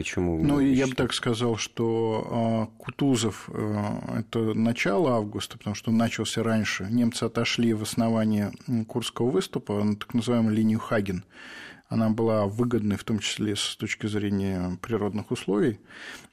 Почему? 0.00 0.42
Ну, 0.42 0.60
я 0.60 0.86
бы 0.86 0.94
так 0.94 1.12
сказал, 1.12 1.58
что 1.58 2.26
а, 2.30 2.82
Кутузов 2.82 3.50
э,– 3.52 3.84
это 4.20 4.54
начало 4.54 5.16
августа, 5.16 5.58
потому 5.58 5.76
что 5.76 5.90
он 5.90 5.98
начался 5.98 6.42
раньше. 6.42 6.88
Немцы 6.90 7.24
отошли 7.24 7.74
в 7.74 7.82
основание 7.82 8.50
Курского 8.88 9.28
выступа 9.28 9.84
на 9.84 9.96
так 9.96 10.14
называемую 10.14 10.54
линию 10.54 10.78
Хаген 10.78 11.24
она 11.90 12.08
была 12.08 12.46
выгодной, 12.46 12.96
в 12.96 13.04
том 13.04 13.18
числе 13.18 13.56
с 13.56 13.76
точки 13.76 14.06
зрения 14.06 14.78
природных 14.80 15.32
условий, 15.32 15.80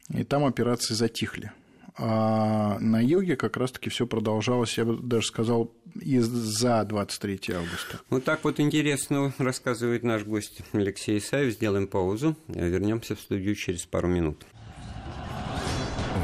и 0.09 0.23
там 0.23 0.45
операции 0.45 0.93
затихли. 0.93 1.51
А 1.99 2.77
на 2.79 3.01
юге 3.01 3.35
как 3.35 3.57
раз-таки 3.57 3.89
все 3.89 4.05
продолжалось, 4.05 4.77
я 4.77 4.85
бы 4.85 4.97
даже 4.97 5.27
сказал, 5.27 5.71
и 5.99 6.19
за 6.19 6.83
23 6.83 7.39
августа. 7.55 7.99
Вот 8.11 8.23
так 8.23 8.43
вот 8.43 8.59
интересно 8.59 9.33
рассказывает 9.39 10.03
наш 10.03 10.23
гость 10.23 10.61
Алексей 10.73 11.17
Исаев. 11.17 11.53
Сделаем 11.53 11.87
паузу, 11.87 12.35
вернемся 12.47 13.15
в 13.15 13.19
студию 13.19 13.55
через 13.55 13.85
пару 13.85 14.07
минут. 14.07 14.45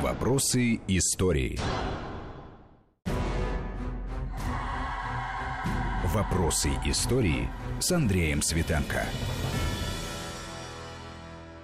Вопросы 0.04 0.80
истории. 0.88 1.60
Вопросы 6.14 6.70
истории 6.86 7.50
с 7.80 7.92
Андреем 7.92 8.44
Светенко. 8.44 9.08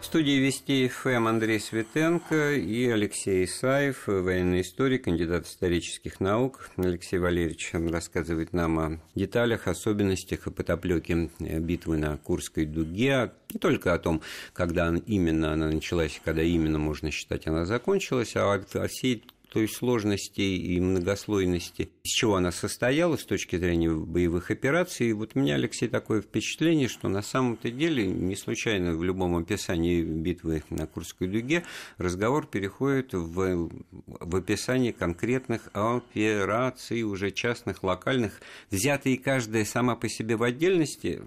Студии 0.10 0.39
Вести 0.39 0.88
ФМ 0.88 1.28
Андрей 1.28 1.60
Светенко 1.60 2.54
и 2.56 2.88
Алексей 2.88 3.45
Исаев, 3.45 4.08
военный 4.08 4.62
историк, 4.62 5.04
кандидат 5.04 5.45
исторических 5.45 6.19
наук. 6.19 6.72
Алексей 6.78 7.19
Валерьевич 7.19 7.69
рассказывает 7.74 8.52
нам 8.52 8.80
о 8.80 9.00
деталях, 9.13 9.67
особенностях 9.67 10.48
и 10.48 10.50
потоплеке 10.50 11.30
битвы 11.38 11.98
на 11.98 12.17
Курской 12.17 12.65
дуге, 12.65 13.34
не 13.54 13.60
только 13.60 13.93
о 13.93 14.00
том, 14.00 14.24
когда 14.52 14.91
именно 15.06 15.54
она 15.54 15.67
началась, 15.67 16.19
когда 16.26 16.41
именно 16.41 16.80
можно 16.80 17.12
считать 17.12 17.45
она 17.45 17.65
закончилась, 17.65 18.36
а 18.36 18.52
о 18.56 18.88
всей 18.88 19.24
той 19.50 19.68
сложности 19.68 20.42
и 20.42 20.80
многослойности, 20.80 21.90
из 22.04 22.12
чего 22.12 22.36
она 22.36 22.52
состояла 22.52 23.18
с 23.18 23.26
точки 23.26 23.58
зрения 23.58 23.92
боевых 23.92 24.52
операций. 24.52 25.10
И 25.10 25.14
вот 25.14 25.32
у 25.36 25.40
меня, 25.40 25.56
Алексей, 25.56 25.88
такое 25.88 26.22
впечатление, 26.22 26.88
что 26.88 27.10
на 27.10 27.22
самом-то 27.22 27.72
деле, 27.72 28.06
не 28.08 28.36
случайно 28.36 28.94
в 28.94 29.04
любом 29.04 29.36
описании 29.36 30.02
битвы 30.04 30.64
на 30.70 30.88
Курской 30.88 31.28
дуге, 31.28 31.64
разговор 31.98 32.46
переходит 32.46 33.14
в, 33.14 33.70
в 34.06 34.36
описание 34.36 34.94
конкретных 34.94 35.70
операций, 35.74 37.04
уже 37.04 37.32
частных, 37.32 37.84
локальных, 37.84 38.42
взятые 38.70 39.18
каждая 39.18 39.66
сама 39.66 39.96
по 39.96 40.08
себе 40.08 40.36
в 40.36 40.44
отдельности, 40.44 41.22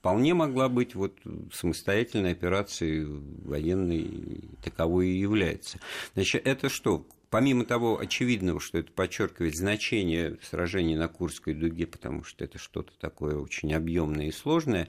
вполне 0.00 0.34
могла 0.34 0.68
быть 0.68 0.94
вот 0.94 1.18
самостоятельной 1.52 2.32
операцией 2.32 3.06
военной, 3.44 4.44
таковой 4.62 5.08
и 5.08 5.18
является. 5.18 5.78
Значит, 6.14 6.46
это 6.46 6.68
что? 6.68 7.04
Помимо 7.30 7.64
того 7.64 7.98
очевидного, 7.98 8.60
что 8.60 8.78
это 8.78 8.92
подчеркивает 8.92 9.56
значение 9.56 10.36
сражений 10.42 10.96
на 10.96 11.08
Курской 11.08 11.54
дуге, 11.54 11.86
потому 11.86 12.24
что 12.24 12.44
это 12.44 12.58
что-то 12.58 12.92
такое 13.00 13.36
очень 13.36 13.72
объемное 13.72 14.26
и 14.26 14.32
сложное, 14.32 14.88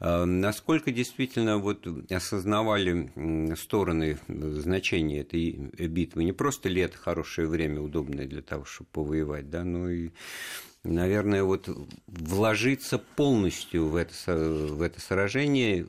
э, 0.00 0.24
насколько 0.24 0.92
действительно 0.92 1.58
вот 1.58 1.86
осознавали 2.10 3.10
стороны 3.56 4.18
значения 4.28 5.20
этой 5.20 5.50
битвы? 5.88 6.24
Не 6.24 6.32
просто 6.32 6.68
лето 6.68 6.96
хорошее 6.96 7.48
время, 7.48 7.80
удобное 7.80 8.26
для 8.26 8.42
того, 8.42 8.64
чтобы 8.64 8.88
повоевать, 8.92 9.50
да, 9.50 9.64
но 9.64 9.90
и 9.90 10.10
наверное, 10.84 11.44
вот 11.44 11.68
вложиться 12.06 12.98
полностью 12.98 13.88
в 13.88 13.96
это, 13.96 14.12
в 14.26 14.82
это 14.82 15.00
сражение 15.00 15.86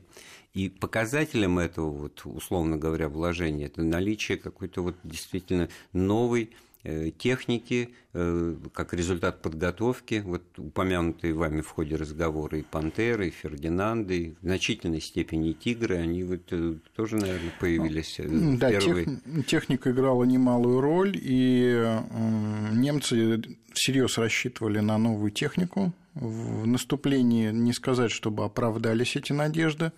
и 0.54 0.68
показателем 0.68 1.58
этого, 1.58 1.90
вот, 1.90 2.22
условно 2.24 2.76
говоря, 2.76 3.08
вложения, 3.08 3.66
это 3.66 3.82
наличие 3.82 4.38
какой-то 4.38 4.82
вот 4.82 4.94
действительно 5.02 5.68
новой 5.92 6.50
э, 6.84 7.10
техники, 7.10 7.90
э, 8.12 8.54
как 8.72 8.94
результат 8.94 9.42
подготовки, 9.42 10.22
вот 10.24 10.42
упомянутые 10.56 11.34
вами 11.34 11.60
в 11.60 11.68
ходе 11.70 11.96
разговора 11.96 12.56
и 12.58 12.62
«Пантеры», 12.62 13.28
и 13.28 13.30
«Фердинанды», 13.30 14.16
и 14.16 14.30
в 14.30 14.36
значительной 14.42 15.00
степени 15.00 15.54
«Тигры», 15.54 15.96
они 15.96 16.22
вот 16.22 16.42
э, 16.52 16.76
тоже, 16.94 17.16
наверное, 17.16 17.52
появились 17.58 18.20
да, 18.20 18.70
первые. 18.70 19.06
Тех, 19.06 19.46
техника 19.46 19.90
играла 19.90 20.22
немалую 20.22 20.80
роль, 20.80 21.18
и 21.20 22.00
немцы 22.72 23.42
всерьез 23.72 24.18
рассчитывали 24.18 24.78
на 24.78 24.98
новую 24.98 25.32
технику. 25.32 25.92
В 26.14 26.64
наступлении 26.64 27.50
не 27.50 27.72
сказать, 27.72 28.12
чтобы 28.12 28.44
оправдались 28.44 29.16
эти 29.16 29.32
надежды. 29.32 29.90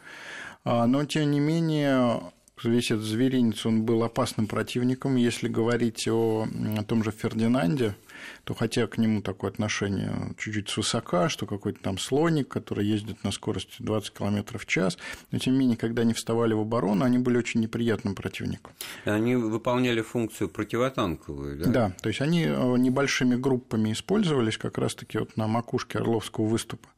А, 0.67 0.85
но, 0.89 1.05
тем 1.05 1.31
не 1.31 1.39
менее, 1.39 2.21
весь 2.65 2.91
этот 2.91 3.05
зверинец, 3.05 3.65
он 3.65 3.85
был 3.85 4.03
опасным 4.03 4.49
противником. 4.49 5.15
Если 5.15 5.47
говорить 5.47 6.09
о, 6.09 6.49
о 6.77 6.83
том 6.83 7.05
же 7.05 7.13
Фердинанде, 7.13 7.95
то 8.43 8.53
хотя 8.53 8.89
к 8.89 8.99
нему 8.99 9.23
такое 9.23 9.53
отношение 9.53 10.35
чуть-чуть 10.37 10.69
свысока, 10.69 11.29
что 11.29 11.47
какой-то 11.47 11.81
там 11.81 11.99
слоник, 11.99 12.49
который 12.49 12.85
ездит 12.85 13.23
на 13.23 13.31
скорости 13.31 13.77
20 13.79 14.13
км 14.13 14.59
в 14.59 14.67
час, 14.67 14.99
но 15.31 15.39
тем 15.39 15.53
не 15.53 15.61
менее, 15.61 15.77
когда 15.77 16.03
они 16.03 16.15
вставали 16.15 16.53
в 16.53 16.61
оборону, 16.61 17.05
они 17.05 17.19
были 17.19 17.39
очень 17.39 17.61
неприятным 17.61 18.17
противником. 18.17 18.73
Они 19.05 19.37
выполняли 19.37 20.01
функцию 20.01 20.49
противотанковую, 20.49 21.59
да? 21.59 21.71
Да, 21.71 21.93
то 22.03 22.09
есть 22.09 22.21
они 22.21 22.43
э, 22.45 22.77
небольшими 22.79 23.37
группами 23.37 23.93
использовались 23.93 24.59
как 24.59 24.79
раз-таки 24.79 25.19
вот 25.19 25.37
на 25.37 25.47
макушке 25.47 25.99
Орловского 25.99 26.47
выступа. 26.47 26.89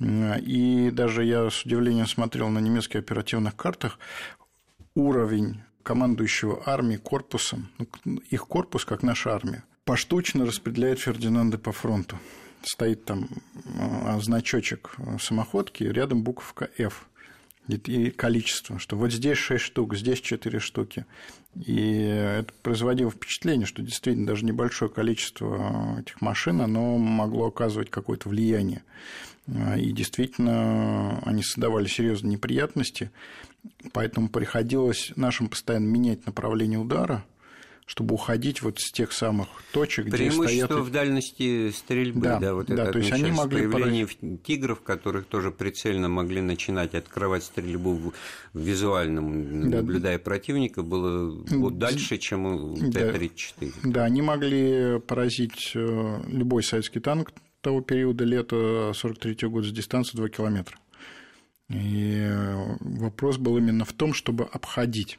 И 0.00 0.90
даже 0.92 1.24
я 1.24 1.50
с 1.50 1.64
удивлением 1.64 2.06
смотрел 2.06 2.48
на 2.48 2.58
немецких 2.58 3.00
оперативных 3.00 3.56
картах 3.56 3.98
уровень 4.94 5.60
командующего 5.82 6.62
армией 6.66 6.98
корпусом, 6.98 7.68
ну, 8.04 8.16
их 8.30 8.46
корпус, 8.46 8.84
как 8.84 9.02
наша 9.02 9.34
армия, 9.34 9.64
поштучно 9.84 10.46
распределяет 10.46 11.00
Фердинанды 11.00 11.58
по 11.58 11.72
фронту. 11.72 12.18
Стоит 12.62 13.04
там 13.06 13.28
а, 13.78 14.20
значочек 14.20 14.96
самоходки, 15.18 15.84
рядом 15.84 16.22
буковка 16.22 16.68
F 16.78 17.08
и 17.76 18.10
количество, 18.10 18.78
что 18.78 18.96
вот 18.96 19.12
здесь 19.12 19.38
6 19.38 19.62
штук, 19.62 19.94
здесь 19.94 20.20
4 20.20 20.58
штуки. 20.58 21.06
И 21.54 21.76
это 21.76 22.52
производило 22.62 23.10
впечатление, 23.10 23.66
что 23.66 23.82
действительно 23.82 24.26
даже 24.26 24.44
небольшое 24.44 24.90
количество 24.90 25.98
этих 26.00 26.20
машин, 26.20 26.60
оно 26.60 26.96
могло 26.98 27.48
оказывать 27.48 27.90
какое-то 27.90 28.28
влияние. 28.28 28.82
И 29.48 29.90
действительно, 29.92 31.18
они 31.24 31.42
создавали 31.42 31.86
серьезные 31.86 32.34
неприятности, 32.34 33.10
поэтому 33.92 34.28
приходилось 34.28 35.12
нашим 35.16 35.48
постоянно 35.48 35.86
менять 35.86 36.26
направление 36.26 36.78
удара– 36.78 37.24
чтобы 37.86 38.14
уходить 38.14 38.62
вот 38.62 38.78
с 38.78 38.92
тех 38.92 39.12
самых 39.12 39.48
точек, 39.72 40.06
где 40.06 40.30
стоят... 40.30 40.70
в 40.70 40.90
дальности 40.90 41.70
стрельбы, 41.72 42.20
да, 42.20 42.38
да 42.38 42.54
вот 42.54 42.66
да, 42.66 42.84
это 42.84 42.92
то 42.92 42.98
есть 42.98 43.10
они 43.10 43.32
могли 43.32 43.66
появление 43.66 44.06
пораз... 44.06 44.38
тигров, 44.44 44.80
которых 44.82 45.26
тоже 45.26 45.50
прицельно 45.50 46.08
могли 46.08 46.40
начинать 46.40 46.94
открывать 46.94 47.42
стрельбу 47.42 47.94
в 47.94 48.12
визуальном, 48.54 49.70
да. 49.70 49.78
наблюдая 49.78 50.18
противника, 50.18 50.82
было 50.82 51.30
вот 51.50 51.78
дальше, 51.78 52.18
чем 52.18 52.46
у 52.46 52.76
Т-34. 52.76 53.72
Да. 53.82 53.90
да, 53.90 54.04
они 54.04 54.22
могли 54.22 55.00
поразить 55.00 55.72
э, 55.74 56.20
любой 56.28 56.62
советский 56.62 57.00
танк 57.00 57.32
того 57.60 57.80
периода 57.80 58.24
лета 58.24 58.92
43 58.94 59.48
года 59.48 59.68
с 59.68 59.72
дистанции 59.72 60.16
2 60.16 60.28
километра. 60.28 60.78
И 61.68 62.18
э, 62.20 62.76
вопрос 62.80 63.38
был 63.38 63.56
именно 63.58 63.84
в 63.84 63.92
том, 63.92 64.14
чтобы 64.14 64.44
обходить 64.44 65.18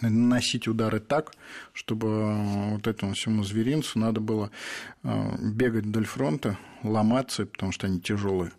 наносить 0.00 0.68
удары 0.68 1.00
так, 1.00 1.32
чтобы 1.72 2.70
вот 2.70 2.86
этому 2.86 3.14
всему 3.14 3.42
зверинцу 3.42 3.98
надо 3.98 4.20
было 4.20 4.50
э, 5.02 5.36
бегать 5.52 5.86
вдоль 5.86 6.06
фронта, 6.06 6.58
ломаться, 6.82 7.46
потому 7.46 7.72
что 7.72 7.86
они 7.86 8.00
тяжелые, 8.00 8.52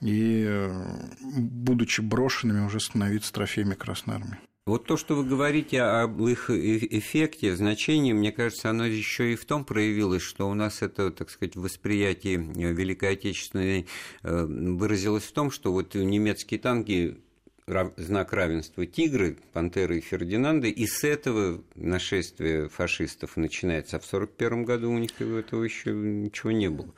и, 0.00 0.44
э, 0.46 0.84
будучи 1.20 2.00
брошенными, 2.00 2.66
уже 2.66 2.80
становиться 2.80 3.32
трофеями 3.32 3.74
Красной 3.74 4.16
Армии. 4.16 4.38
Вот 4.66 4.86
то, 4.86 4.96
что 4.96 5.14
вы 5.14 5.26
говорите 5.26 5.82
об 5.82 6.22
их 6.22 6.48
эффекте, 6.48 7.54
значении, 7.54 8.14
мне 8.14 8.32
кажется, 8.32 8.70
оно 8.70 8.86
еще 8.86 9.34
и 9.34 9.36
в 9.36 9.44
том 9.44 9.62
проявилось, 9.62 10.22
что 10.22 10.48
у 10.48 10.54
нас 10.54 10.80
это, 10.80 11.10
так 11.10 11.28
сказать, 11.28 11.54
восприятие 11.54 12.38
Великой 12.38 13.10
Отечественной 13.10 13.86
э, 14.22 14.44
выразилось 14.46 15.24
в 15.24 15.32
том, 15.32 15.50
что 15.50 15.70
вот 15.70 15.94
немецкие 15.94 16.58
танки 16.58 17.18
знак 17.66 18.32
равенства 18.32 18.84
тигры, 18.84 19.38
пантеры 19.52 19.98
и 19.98 20.00
Фердинанды, 20.00 20.68
и 20.68 20.86
с 20.86 21.02
этого 21.02 21.62
нашествие 21.74 22.68
фашистов 22.68 23.36
начинается. 23.36 23.96
А 23.96 24.00
в 24.00 24.06
1941 24.06 24.64
году 24.64 24.90
у 24.90 24.98
них 24.98 25.10
этого 25.20 25.64
еще 25.64 25.92
ничего 25.92 26.52
не 26.52 26.68
было. 26.68 26.92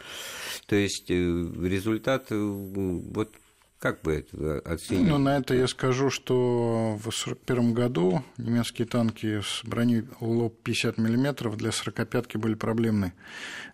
То 0.67 0.75
есть 0.75 1.11
э, 1.11 1.15
результат 1.15 2.27
э, 2.31 2.37
вот 2.37 3.33
Как 3.79 4.01
бы 4.01 4.15
это 4.15 4.59
оценить? 4.61 5.07
Ну, 5.07 5.19
на 5.19 5.37
это 5.37 5.55
я 5.55 5.69
скажу, 5.69 6.09
что 6.09 6.97
в 6.97 7.09
1941 7.09 7.75
году 7.75 8.23
немецкие 8.39 8.87
танки 8.89 9.43
с 9.43 9.62
броней 9.65 10.05
лоб 10.21 10.57
50 10.62 10.97
мм 10.97 11.55
для 11.57 11.71
45-ки 11.71 12.39
были 12.39 12.55
проблемны. 12.55 13.12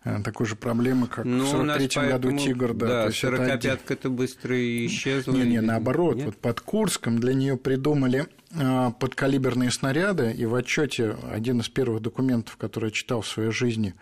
Э, 0.05 0.21
такой 0.25 0.47
же 0.47 0.57
проблемы, 0.57 1.07
как 1.07 1.25
ну, 1.25 1.45
в 1.45 1.55
1943 1.55 2.09
году 2.09 2.37
«Тигр». 2.37 2.75
Да, 2.75 2.87
да 2.87 3.09
45-ка-то 3.09 4.11
быстро 4.11 4.87
исчезла. 4.87 5.35
Не-не, 5.35 5.61
наоборот. 5.61 6.17
Нет? 6.17 6.27
Вот 6.27 6.37
под 6.37 6.61
Курском 6.61 7.21
для 7.21 7.35
нее 7.35 7.57
придумали 7.57 8.27
подкалиберные 8.53 9.71
снаряды, 9.71 10.33
и 10.33 10.45
в 10.45 10.55
отчете 10.55 11.17
один 11.31 11.61
из 11.61 11.69
первых 11.69 12.03
документов, 12.03 12.57
который 12.57 12.87
я 12.87 12.91
читал 12.91 13.23
в 13.23 13.27
своей 13.27 13.51
жизни, 13.51 13.95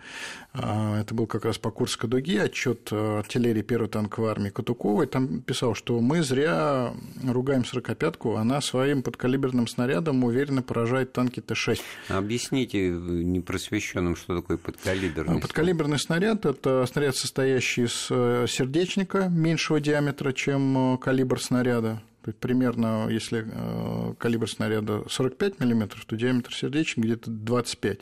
а, 0.53 0.99
это 0.99 1.15
был 1.15 1.27
как 1.27 1.45
раз 1.45 1.57
по 1.57 1.71
Курской 1.71 2.09
дуге, 2.09 2.41
отчет 2.41 2.89
а, 2.91 3.19
артиллерии 3.19 3.61
первой 3.61 3.87
танковой 3.87 4.31
армии 4.31 4.49
Катуковой, 4.49 5.07
там 5.07 5.41
писал, 5.41 5.73
что 5.73 5.99
мы 6.01 6.21
зря 6.21 6.93
ругаем 7.23 7.61
45-ку, 7.61 8.35
она 8.35 8.59
своим 8.59 9.03
подкалиберным 9.03 9.67
снарядом 9.67 10.23
уверенно 10.23 10.61
поражает 10.61 11.13
танки 11.13 11.39
Т-6. 11.39 11.79
Объясните 12.09 12.89
непросвещенным, 12.89 14.15
что 14.15 14.41
такое 14.41 14.57
подкалиберный 14.57 15.39
Подкалиберный 15.39 15.99
снаряд– 15.99 16.45
это 16.45 16.85
снаряд, 16.91 17.15
состоящий 17.15 17.83
из 17.83 18.07
э, 18.09 18.45
сердечника 18.47 19.29
меньшего 19.29 19.79
диаметра, 19.79 20.33
чем 20.33 20.95
э, 20.95 20.97
калибр 20.97 21.41
снаряда, 21.41 22.01
примерно, 22.39 23.07
если 23.09 23.45
э, 23.45 24.13
калибр 24.17 24.49
снаряда 24.49 25.03
45 25.09 25.59
мм, 25.59 25.89
то 26.05 26.15
диаметр 26.15 26.53
сердечника 26.53 27.07
где-то 27.07 27.31
25. 27.31 27.99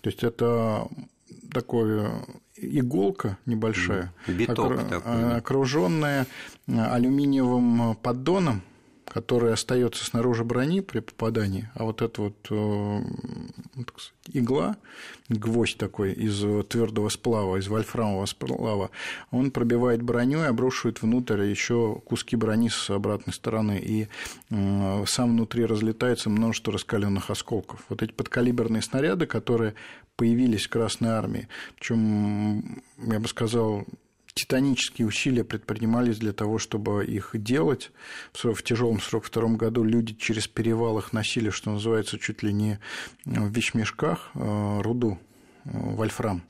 То 0.00 0.10
есть 0.10 0.22
это 0.22 0.88
такое 1.52 2.24
иголка 2.56 3.38
небольшая, 3.46 4.12
Биток 4.26 4.72
окруженная 5.36 6.26
алюминиевым 6.66 7.96
поддоном, 7.96 8.62
который 9.08 9.52
остается 9.52 10.04
снаружи 10.04 10.44
брони 10.44 10.80
при 10.80 11.00
попадании, 11.00 11.70
а 11.74 11.84
вот 11.84 12.02
эта 12.02 12.22
вот 12.22 12.36
э, 12.50 13.00
сказать, 13.72 14.12
игла, 14.32 14.76
гвоздь 15.28 15.78
такой 15.78 16.12
из 16.12 16.40
твердого 16.68 17.08
сплава, 17.08 17.56
из 17.56 17.68
вольфрамового 17.68 18.26
сплава, 18.26 18.90
он 19.30 19.50
пробивает 19.50 20.02
броню 20.02 20.40
и 20.40 20.46
обрушивает 20.46 21.02
внутрь 21.02 21.42
еще 21.42 22.00
куски 22.04 22.36
брони 22.36 22.68
с 22.68 22.90
обратной 22.90 23.32
стороны, 23.32 23.78
и 23.82 24.08
э, 24.50 25.04
сам 25.06 25.30
внутри 25.30 25.64
разлетается 25.64 26.30
множество 26.30 26.72
раскаленных 26.72 27.30
осколков. 27.30 27.84
Вот 27.88 28.02
эти 28.02 28.12
подкалиберные 28.12 28.82
снаряды, 28.82 29.26
которые 29.26 29.74
появились 30.16 30.66
в 30.66 30.70
Красной 30.70 31.10
Армии, 31.10 31.48
причем, 31.76 32.82
я 32.98 33.20
бы 33.20 33.28
сказал, 33.28 33.86
титанические 34.38 35.08
усилия 35.08 35.42
предпринимались 35.42 36.18
для 36.18 36.32
того, 36.32 36.58
чтобы 36.58 37.04
их 37.04 37.30
делать. 37.34 37.90
В 38.32 38.62
тяжелом 38.62 39.00
42 39.00 39.56
году 39.56 39.82
люди 39.82 40.14
через 40.14 40.46
перевал 40.46 40.98
их 40.98 41.12
носили, 41.12 41.50
что 41.50 41.72
называется, 41.72 42.18
чуть 42.18 42.44
ли 42.44 42.52
не 42.52 42.78
в 43.24 43.48
вещмешках 43.48 44.30
э, 44.34 44.80
руду, 44.82 45.18
э, 45.64 45.70
вольфрам. 45.72 46.42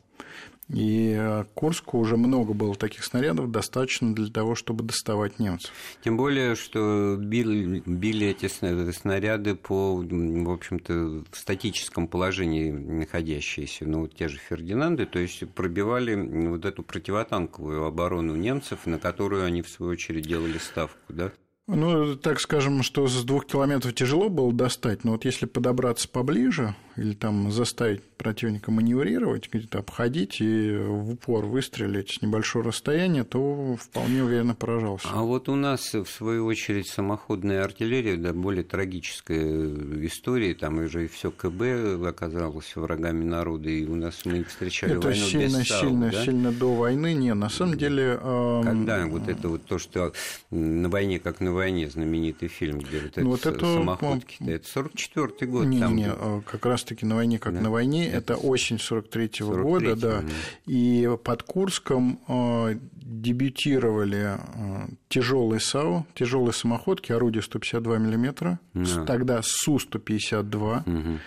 И 0.73 1.17
э, 1.19 1.45
Курску 1.55 1.99
уже 1.99 2.17
много 2.19 2.53
было 2.53 2.75
таких 2.75 3.05
снарядов, 3.05 3.51
достаточно 3.51 4.15
для 4.15 4.31
того, 4.31 4.55
чтобы 4.55 4.85
доставать 4.85 5.39
немцев. 5.39 5.73
Тем 6.05 6.19
более, 6.19 6.57
что 6.57 7.17
били, 7.17 7.83
били 7.87 8.27
эти 8.29 8.49
снаряды 8.49 9.55
по, 9.55 9.97
в 9.97 10.51
общем-то, 10.51 11.25
в 11.31 11.37
статическом 11.37 12.07
положении 12.07 12.71
находящиеся, 12.71 13.87
ну, 13.87 14.07
те 14.09 14.29
же 14.29 14.39
Фердинанды, 14.39 15.07
то 15.07 15.19
есть 15.19 15.49
пробивали 15.55 16.15
вот 16.49 16.67
эту 16.67 16.83
противотанковую 16.83 17.85
оборону 17.85 18.37
немцев, 18.37 18.87
на 18.87 18.99
которую 18.99 19.45
они, 19.45 19.63
в 19.63 19.69
свою 19.71 19.93
очередь, 19.93 20.27
делали 20.27 20.59
ставку, 20.59 20.99
да? 21.09 21.33
Ну, 21.67 22.17
так 22.17 22.41
скажем, 22.41 22.83
что 22.83 23.07
с 23.07 23.25
двух 23.25 23.47
километров 23.47 23.95
тяжело 23.95 24.29
было 24.29 24.53
достать, 24.53 25.05
но 25.05 25.13
вот 25.13 25.25
если 25.25 25.47
подобраться 25.47 26.09
поближе 26.09 26.75
или 26.99 27.15
там 27.15 27.51
заставить 27.51 28.03
противника 28.03 28.71
маневрировать, 28.71 29.49
где-то 29.51 29.79
обходить 29.79 30.41
и 30.41 30.77
в 30.77 31.13
упор 31.13 31.47
выстрелить 31.47 32.11
с 32.11 32.23
небольшого 32.23 32.67
расстояния, 32.67 33.25
то 33.25 33.77
вполне 33.77 34.25
уверенно 34.25 34.55
поражался. 34.55 35.09
А 35.13 35.23
вот 35.23 35.49
у 35.49 35.55
нас, 35.55 35.95
в 35.95 36.07
свою 36.07 36.47
очередь, 36.47 36.89
самоходная 36.89 37.63
артиллерия, 37.63 38.17
да, 38.17 38.33
более 38.33 38.65
трагическая 38.65 39.69
история, 40.07 40.55
там 40.55 40.79
уже 40.79 41.05
и 41.05 41.09
все 41.09 41.31
КБ 41.31 42.05
оказалось 42.07 42.75
врагами 42.75 43.25
народа, 43.25 43.71
и 43.71 43.87
у 43.87 43.95
нас 43.95 44.25
мы 44.25 44.43
встречали 44.45 44.99
это 44.99 45.09
войну 45.09 45.25
сильно, 45.25 45.59
без 45.59 45.69
САУ, 45.69 45.81
сильно, 45.81 46.11
да? 46.11 46.25
сильно 46.25 46.53
до 46.53 46.75
войны, 46.75 47.15
не, 47.15 47.35
на 47.35 47.49
самом 47.49 47.79
деле... 47.79 48.19
Э, 48.21 48.63
Когда 48.65 49.07
вот 49.07 49.29
это 49.29 49.49
вот 49.49 49.65
то, 49.65 49.79
что 49.79 50.13
на 50.51 50.89
войне 50.89 51.21
как 51.21 51.41
на 51.41 51.53
войне, 51.53 51.89
знаменитый 51.89 52.49
фильм, 52.49 52.81
где 52.81 53.01
вот, 53.01 53.17
ну, 53.17 53.31
вот 53.31 53.47
это 53.47 53.61
самоходки, 53.61 54.37
это 54.41 54.67
44-й 54.67 55.47
год. 55.47 55.67
Не, 55.67 55.79
там, 55.79 55.97
не. 55.97 56.07
А 56.09 56.43
как 56.45 56.67
раз-таки 56.89 57.07
на 57.07 57.17
войне 57.17 57.39
как 57.39 57.55
да. 57.55 57.61
на 57.61 57.71
войне, 57.71 58.07
это 58.09 58.37
осень 58.37 58.79
43 58.79 59.27
-го 59.27 59.63
года, 59.63 59.97
да, 59.97 60.25
и 60.67 61.09
под 61.23 61.43
Курском 61.43 62.19
э, 62.29 62.79
дебютировали 62.95 64.37
э, 64.39 64.89
тяжелые 65.09 65.61
САУ, 65.61 66.07
тяжелые 66.15 66.53
самоходки, 66.53 67.13
орудие 67.13 67.43
152 67.43 67.99
миллиметра, 67.99 68.59
да. 68.75 69.05
тогда 69.05 69.41
Су-152, 69.43 70.83
угу. 70.87 71.19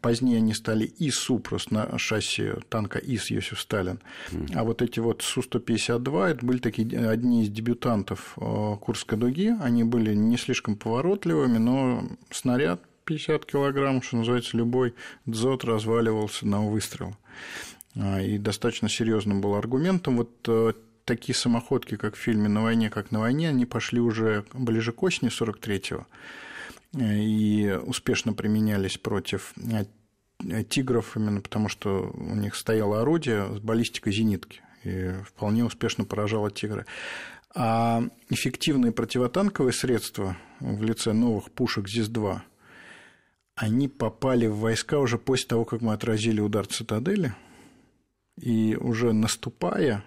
Позднее 0.00 0.38
они 0.38 0.54
стали 0.54 0.90
ИСУ, 0.98 1.38
просто 1.38 1.74
на 1.74 1.98
шасси 1.98 2.52
танка 2.70 2.98
ИС 2.98 3.30
Йосиф 3.30 3.60
Сталин. 3.60 4.00
Mm. 4.30 4.52
А 4.54 4.64
вот 4.64 4.80
эти 4.80 5.00
вот 5.00 5.20
Су-152, 5.20 6.28
это 6.28 6.46
были 6.46 6.58
такие 6.58 7.10
одни 7.10 7.42
из 7.42 7.50
дебютантов 7.50 8.32
э, 8.38 8.76
Курской 8.80 9.18
дуги. 9.18 9.54
Они 9.60 9.84
были 9.84 10.14
не 10.14 10.38
слишком 10.38 10.76
поворотливыми, 10.76 11.58
но 11.58 12.08
снаряд 12.30 12.80
50 13.04 13.46
килограмм, 13.46 14.02
что 14.02 14.16
называется, 14.16 14.56
любой 14.56 14.94
дзот 15.26 15.64
разваливался 15.64 16.46
на 16.46 16.62
выстрел. 16.62 17.16
А, 17.96 18.20
и 18.20 18.38
достаточно 18.38 18.88
серьезным 18.88 19.40
был 19.40 19.54
аргументом. 19.54 20.16
Вот 20.16 20.30
э, 20.48 20.72
такие 21.04 21.34
самоходки, 21.34 21.96
как 21.96 22.14
в 22.14 22.18
фильме 22.18 22.48
«На 22.48 22.62
войне, 22.62 22.90
как 22.90 23.10
на 23.10 23.20
войне», 23.20 23.48
они 23.48 23.66
пошли 23.66 24.00
уже 24.00 24.44
ближе 24.52 24.92
к 24.92 25.02
осени 25.02 25.30
43-го 25.30 26.06
и 26.98 27.78
успешно 27.86 28.34
применялись 28.34 28.98
против 28.98 29.54
э, 29.56 30.64
тигров, 30.64 31.16
именно 31.16 31.40
потому 31.40 31.68
что 31.68 32.12
у 32.14 32.34
них 32.34 32.54
стояло 32.54 33.00
орудие 33.00 33.56
с 33.56 33.60
баллистикой 33.60 34.12
зенитки, 34.12 34.60
и 34.84 35.12
вполне 35.24 35.64
успешно 35.64 36.04
поражало 36.04 36.50
тигры. 36.50 36.86
А 37.54 38.02
эффективные 38.30 38.92
противотанковые 38.92 39.72
средства 39.72 40.36
в 40.60 40.82
лице 40.82 41.12
новых 41.12 41.50
пушек 41.50 41.86
ЗИС-2, 41.88 42.40
они 43.62 43.86
попали 43.86 44.48
в 44.48 44.56
войска 44.56 44.98
уже 44.98 45.18
после 45.18 45.46
того, 45.46 45.64
как 45.64 45.82
мы 45.82 45.92
отразили 45.92 46.40
удар 46.40 46.66
цитадели, 46.66 47.32
и 48.36 48.74
уже 48.74 49.12
наступая, 49.12 50.04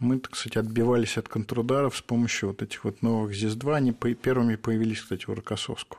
мы, 0.00 0.20
сказать, 0.32 0.56
отбивались 0.56 1.18
от 1.18 1.28
контрударов 1.28 1.96
с 1.96 2.00
помощью 2.00 2.48
вот 2.48 2.62
этих 2.62 2.84
вот 2.84 3.02
новых 3.02 3.32
ЗИС-2. 3.32 3.74
Они 3.74 3.92
первыми 3.92 4.56
появились, 4.56 5.02
кстати, 5.02 5.26
в 5.26 5.34
Рокоссовску. 5.34 5.98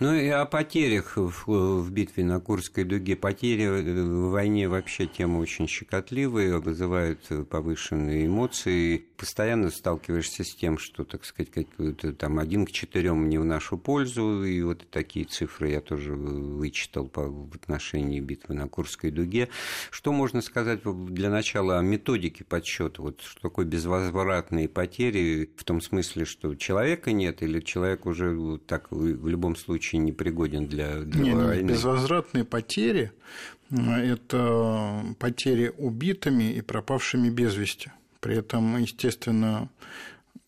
Ну 0.00 0.14
и 0.14 0.28
о 0.28 0.46
потерях 0.46 1.16
в, 1.16 1.90
битве 1.90 2.24
на 2.24 2.40
Курской 2.40 2.84
дуге. 2.84 3.14
Потери 3.14 3.68
в 3.68 4.30
войне 4.30 4.68
вообще 4.68 5.06
тема 5.06 5.38
очень 5.38 5.68
щекотливая, 5.68 6.58
вызывают 6.58 7.28
повышенные 7.50 8.26
эмоции. 8.26 9.04
Постоянно 9.18 9.70
сталкиваешься 9.70 10.44
с 10.44 10.54
тем, 10.54 10.78
что, 10.78 11.04
так 11.04 11.24
сказать, 11.24 11.50
какой-то 11.52 12.14
там 12.14 12.38
один 12.38 12.64
к 12.66 12.72
четырем 12.72 13.28
не 13.28 13.38
в 13.38 13.44
нашу 13.44 13.76
пользу. 13.76 14.44
И 14.44 14.62
вот 14.62 14.88
такие 14.90 15.26
цифры 15.26 15.70
я 15.70 15.80
тоже 15.80 16.14
вычитал 16.14 17.06
по, 17.06 17.28
в 17.28 17.54
отношении 17.54 18.20
битвы 18.20 18.54
на 18.54 18.66
Курской 18.66 19.10
дуге. 19.10 19.50
Что 19.90 20.12
можно 20.12 20.40
сказать 20.40 20.80
для 20.84 21.28
начала 21.28 21.78
о 21.78 21.82
методике 21.82 22.44
подсчета? 22.44 23.02
Вот 23.02 23.20
такой 23.42 23.64
безвозвратные 23.64 24.68
потери 24.68 25.50
в 25.56 25.64
том 25.64 25.80
смысле, 25.80 26.24
что 26.24 26.54
человека 26.54 27.12
нет 27.12 27.42
или 27.42 27.60
человек 27.60 28.06
уже 28.06 28.58
так 28.66 28.86
в 28.90 29.26
любом 29.26 29.56
случае 29.56 29.98
не 29.98 30.12
пригоден 30.12 30.66
для, 30.66 31.00
для 31.00 31.22
не, 31.22 31.34
войны? 31.34 31.62
Не, 31.62 31.68
безвозвратные 31.68 32.44
потери– 32.44 33.10
это 33.70 35.04
потери 35.18 35.72
убитыми 35.76 36.52
и 36.52 36.60
пропавшими 36.60 37.30
без 37.30 37.56
вести. 37.56 37.90
При 38.20 38.36
этом, 38.36 38.78
естественно, 38.78 39.68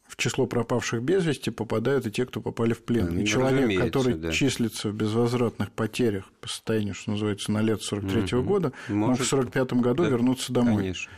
в 0.07 0.17
число 0.17 0.47
пропавших 0.47 1.03
без 1.03 1.25
вести 1.25 1.51
попадают 1.51 2.07
и 2.07 2.11
те, 2.11 2.27
кто 2.27 2.41
попали 2.41 2.73
в 2.75 2.83
плен. 2.83 3.09
Ну, 3.15 3.21
и 3.21 3.27
человек, 3.27 3.81
который 3.81 4.15
да. 4.15 4.31
числится 4.33 4.91
в 4.91 4.95
безвозвратных 4.95 5.73
потерях 5.73 6.31
по 6.41 6.49
состоянию, 6.49 6.95
что 6.95 7.13
называется, 7.13 7.51
на 7.51 7.63
лет 7.63 7.83
43 7.83 8.21
-го 8.21 8.39
угу. 8.39 8.49
года, 8.49 8.73
может 8.89 9.27
в 9.27 9.29
45 9.29 9.73
году 9.75 10.05
да, 10.05 10.11
вернуться 10.11 10.53
домой. 10.53 10.83
Конечно. 10.83 11.11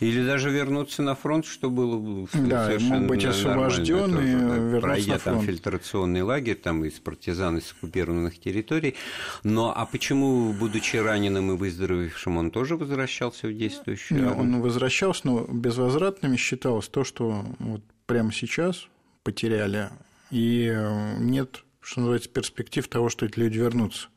Или 0.00 0.24
даже 0.24 0.50
вернуться 0.50 1.02
на 1.02 1.14
фронт, 1.14 1.46
что 1.46 1.70
было 1.70 2.28
Да, 2.34 2.76
мог 2.80 3.06
быть 3.06 3.24
освобожден 3.24 4.18
и 4.18 4.24
вернуться 4.24 4.80
пройдя 4.80 5.12
на 5.14 5.18
фронт. 5.18 5.38
там 5.38 5.46
фильтрационный 5.46 6.22
лагерь, 6.22 6.56
там 6.56 6.84
из 6.84 6.94
партизан 7.00 7.58
из 7.58 7.72
оккупированных 7.72 8.38
территорий. 8.38 8.96
Но 9.44 9.72
а 9.74 9.86
почему, 9.86 10.52
будучи 10.52 10.96
раненым 10.96 11.52
и 11.52 11.56
выздоровевшим, 11.56 12.36
он 12.36 12.50
тоже 12.50 12.76
возвращался 12.76 13.48
в 13.48 13.54
действующую 13.54 14.28
армию? 14.28 14.56
Он 14.56 14.60
возвращался, 14.60 15.22
но 15.24 15.46
безвозвратными 15.50 16.36
считалось 16.36 16.88
то, 16.88 17.02
что 17.02 17.44
вот 17.58 17.82
прямо 18.06 18.32
сейчас 18.32 18.88
потеряли, 19.22 19.90
и 20.30 20.74
нет, 21.18 21.64
что 21.80 22.00
называется, 22.00 22.28
перспектив 22.28 22.86
того, 22.88 23.08
что 23.08 23.26
эти 23.26 23.38
люди 23.38 23.58
вернутся. 23.58 24.08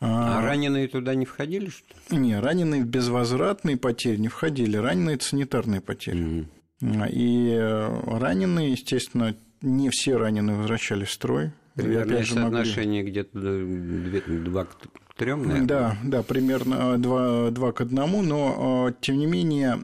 А, 0.00 0.38
а 0.38 0.42
раненые 0.42 0.88
туда 0.88 1.14
не 1.14 1.24
входили, 1.24 1.70
что 1.70 1.86
ли? 2.10 2.18
Не, 2.18 2.38
раненые 2.38 2.82
в 2.82 2.86
безвозвратные 2.86 3.76
потери 3.76 4.16
не 4.16 4.28
входили, 4.28 4.76
раненые– 4.76 5.14
это 5.16 5.24
санитарные 5.24 5.80
потери. 5.80 6.46
Mm-hmm. 6.80 7.10
И 7.10 7.50
э, 7.52 8.18
раненые, 8.18 8.72
естественно, 8.72 9.34
не 9.62 9.88
все 9.90 10.16
раненые 10.16 10.56
возвращались 10.56 11.08
в 11.08 11.12
строй. 11.12 11.52
Примерное 11.74 12.24
соотношение 12.24 13.02
могли... 13.02 13.10
где-то 13.10 14.44
2 14.44 14.64
к 14.64 14.76
3, 15.16 15.34
наверное? 15.34 15.66
Да, 15.66 15.96
да, 16.04 16.22
примерно 16.22 16.98
2, 16.98 17.50
2 17.50 17.72
к 17.72 17.80
1, 17.80 17.96
но, 18.26 18.94
тем 19.00 19.18
не 19.18 19.26
менее, 19.26 19.78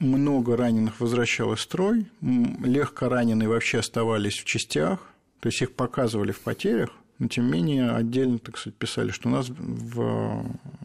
много 0.00 0.56
раненых 0.56 0.98
возвращалось 0.98 1.60
в 1.60 1.62
строй, 1.62 2.06
легко 2.20 3.08
раненые 3.08 3.48
вообще 3.48 3.78
оставались 3.78 4.38
в 4.38 4.44
частях, 4.44 4.98
то 5.40 5.48
есть 5.48 5.62
их 5.62 5.72
показывали 5.72 6.32
в 6.32 6.40
потерях, 6.40 6.90
но 7.18 7.28
тем 7.28 7.46
не 7.46 7.52
менее 7.52 7.90
отдельно, 7.90 8.38
так 8.38 8.56
сказать, 8.56 8.76
писали, 8.76 9.10
что 9.10 9.28
у 9.28 9.32
нас 9.32 9.48
в 9.50 10.44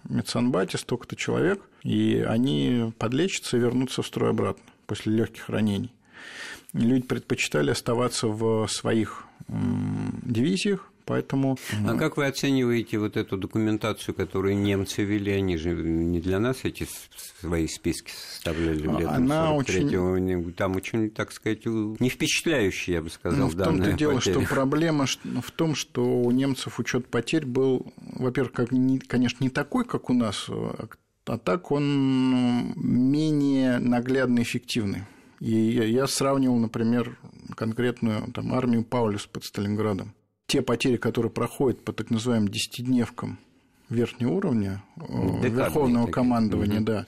медсанбате 0.10 0.78
столько-то 0.78 1.16
человек, 1.16 1.62
и 1.82 2.26
они 2.28 2.94
подлечатся 3.00 3.58
и 3.58 3.60
вернутся 3.62 4.02
в 4.02 4.08
строй 4.08 4.32
обратно 4.32 4.64
после 4.86 5.14
легких 5.14 5.50
ранений. 5.50 5.94
Люди 6.74 7.06
предпочитали 7.06 7.72
оставаться 7.72 8.28
в 8.28 8.68
своих 8.68 9.26
дивизиях, 9.48 10.92
Поэтому... 11.06 11.58
А 11.88 11.96
как 11.96 12.18
вы 12.18 12.26
оцениваете 12.26 12.98
вот 12.98 13.16
эту 13.16 13.38
документацию, 13.38 14.16
которую 14.16 14.58
немцы 14.58 15.04
вели? 15.04 15.32
Они 15.34 15.56
же 15.58 15.74
не 15.74 16.20
для 16.20 16.40
нас 16.40 16.58
эти 16.64 16.88
свои 17.40 17.68
списки 17.68 18.12
составляли 18.12 18.80
летом 18.80 19.08
Она 19.08 19.54
очень... 19.54 20.54
Там 20.54 20.76
очень, 20.76 21.10
так 21.12 21.32
сказать, 21.32 21.66
не 21.66 22.10
впечатляющие, 22.10 22.96
я 22.96 23.02
бы 23.02 23.10
сказал, 23.10 23.40
ну, 23.40 23.48
в 23.48 23.56
том-то 23.56 23.94
дело, 23.94 24.20
что 24.20 24.42
проблема 24.42 25.06
в 25.06 25.52
том, 25.52 25.76
что 25.76 26.04
у 26.04 26.32
немцев 26.32 26.80
учет 26.80 27.08
потерь 27.08 27.46
был, 27.46 27.94
во-первых, 27.98 28.54
как, 28.54 28.70
конечно, 29.08 29.44
не 29.44 29.50
такой, 29.50 29.86
как 29.86 30.10
у 30.10 30.14
нас, 30.14 30.50
а 30.50 31.38
так 31.38 31.72
он 31.72 32.74
менее 32.76 33.80
наглядно 33.80 34.42
эффективный. 34.42 35.04
И 35.40 35.52
я 35.52 36.08
сравнивал, 36.08 36.58
например, 36.58 37.18
конкретную 37.56 38.32
там, 38.32 38.54
армию 38.54 38.84
Паулюс 38.84 39.26
под 39.28 39.44
Сталинградом. 39.44 40.14
Те 40.48 40.62
потери, 40.62 40.98
которые 40.98 41.32
проходят 41.32 41.84
по 41.84 41.92
так 41.92 42.10
называемым 42.10 42.50
десятидневкам 42.50 43.40
верхнего 43.90 44.32
уровня 44.32 44.84
Декадные 44.96 45.50
верховного 45.52 46.08
командования, 46.08 46.78
угу. 46.78 46.86
да, 46.86 47.06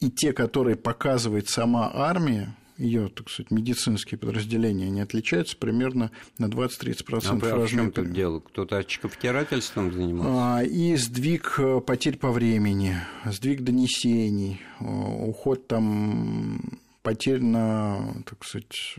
и 0.00 0.10
те, 0.10 0.32
которые 0.32 0.76
показывает 0.76 1.48
сама 1.48 1.90
армия, 1.92 2.56
ее, 2.80 3.08
так 3.08 3.28
сказать, 3.28 3.50
медицинские 3.50 4.18
подразделения, 4.18 4.86
они 4.86 5.02
отличаются 5.02 5.56
примерно 5.56 6.10
на 6.38 6.46
20-30%. 6.46 7.46
А, 7.46 7.54
а 7.54 7.66
в 7.66 7.68
чем 7.68 7.92
тут 7.92 8.10
дело? 8.12 8.40
Кто-то 8.40 8.78
очковтирательством 8.78 9.92
занимался? 9.92 10.30
А, 10.32 10.64
и 10.64 10.96
сдвиг 10.96 11.56
э, 11.58 11.80
потерь 11.80 12.16
по 12.16 12.32
времени, 12.32 12.96
сдвиг 13.26 13.60
донесений, 13.60 14.62
э, 14.80 14.84
уход 14.84 15.66
там 15.66 16.80
потерь 17.02 17.40
на, 17.40 18.22
так 18.26 18.44
сказать, 18.44 18.96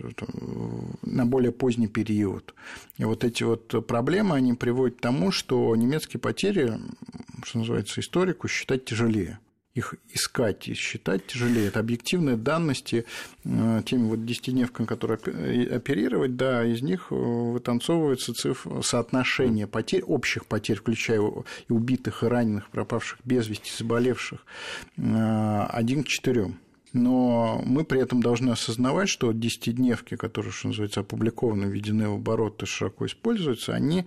на 1.01 1.25
более 1.25 1.51
поздний 1.51 1.87
период. 1.87 2.53
И 2.97 3.05
вот 3.05 3.23
эти 3.23 3.43
вот 3.43 3.87
проблемы, 3.87 4.35
они 4.35 4.53
приводят 4.53 4.97
к 4.97 5.01
тому, 5.01 5.31
что 5.31 5.75
немецкие 5.75 6.19
потери, 6.19 6.79
что 7.43 7.59
называется, 7.59 8.01
историку 8.01 8.47
считать 8.47 8.85
тяжелее 8.85 9.39
их 9.73 9.95
искать 10.13 10.67
и 10.67 10.73
считать 10.73 11.27
тяжелее. 11.27 11.67
Это 11.67 11.79
объективные 11.79 12.35
данности 12.35 13.05
э, 13.43 13.81
теми 13.85 14.09
вот 14.09 14.25
десятидневками, 14.25 14.85
которые 14.85 15.17
оперировать, 15.75 16.35
да, 16.35 16.65
из 16.65 16.81
них 16.81 17.07
э, 17.09 17.15
вытанцовывается 17.15 18.33
цифра, 18.33 18.81
соотношение 18.81 19.67
потерь, 19.67 20.03
общих 20.03 20.45
потерь, 20.45 20.77
включая 20.77 21.19
и 21.19 21.73
убитых, 21.73 22.23
и 22.23 22.27
раненых, 22.27 22.69
пропавших 22.69 23.19
без 23.23 23.47
вести, 23.47 23.71
заболевших, 23.77 24.45
э, 24.97 25.65
один 25.69 26.03
к 26.03 26.07
четырем 26.07 26.59
но 26.93 27.61
мы 27.65 27.85
при 27.85 28.01
этом 28.01 28.21
должны 28.21 28.51
осознавать, 28.51 29.09
что 29.09 29.31
десятидневки, 29.31 30.15
которые, 30.15 30.51
что 30.51 30.67
называется, 30.67 31.01
опубликованы, 31.01 31.65
введены 31.65 32.09
в 32.09 32.15
оборот 32.15 32.61
и 32.63 32.65
широко 32.65 33.05
используются, 33.05 33.73
они 33.73 34.05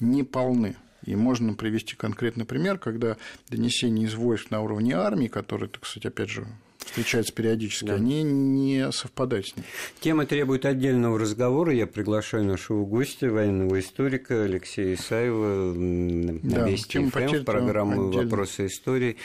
не 0.00 0.22
полны. 0.22 0.76
И 1.04 1.14
можно 1.14 1.54
привести 1.54 1.94
конкретный 1.94 2.44
пример, 2.44 2.78
когда 2.78 3.16
донесения 3.48 4.06
из 4.06 4.14
войск 4.14 4.50
на 4.50 4.60
уровне 4.60 4.94
армии, 4.94 5.28
которые, 5.28 5.70
сказать, 5.82 6.06
опять 6.06 6.30
же, 6.30 6.46
встречаются 6.86 7.32
периодически, 7.32 7.86
да. 7.86 7.94
они 7.94 8.22
не 8.22 8.90
совпадают 8.92 9.48
с 9.48 9.56
ним. 9.56 9.64
Тема 10.00 10.26
требует 10.26 10.64
отдельного 10.64 11.18
разговора. 11.18 11.72
Я 11.72 11.86
приглашаю 11.86 12.44
нашего 12.44 12.84
гостя, 12.84 13.30
военного 13.30 13.78
историка 13.80 14.44
Алексея 14.44 14.94
Исаева 14.94 15.74
на 15.74 16.40
да, 16.42 16.68
Вести 16.68 16.98
ФМ 16.98 17.26
в 17.26 17.44
программу 17.44 18.08
отдельно. 18.08 18.24
«Вопросы 18.24 18.66
истории». 18.66 19.16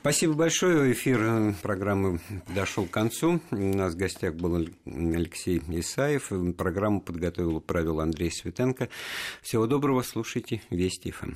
Спасибо 0.00 0.34
большое. 0.34 0.92
Эфир 0.92 1.54
программы 1.62 2.20
дошел 2.54 2.86
к 2.86 2.90
концу. 2.90 3.40
У 3.50 3.56
нас 3.56 3.94
в 3.94 3.96
гостях 3.96 4.34
был 4.34 4.68
Алексей 4.86 5.62
Исаев. 5.68 6.30
Программу 6.56 7.00
подготовил 7.00 7.58
и 7.58 7.60
провел 7.60 8.00
Андрей 8.00 8.30
Светенко. 8.30 8.88
Всего 9.42 9.66
доброго. 9.66 10.02
Слушайте 10.02 10.62
Вести 10.70 11.10
ФМ. 11.10 11.32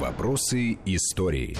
«Вопросы 0.00 0.78
истории». 0.84 1.56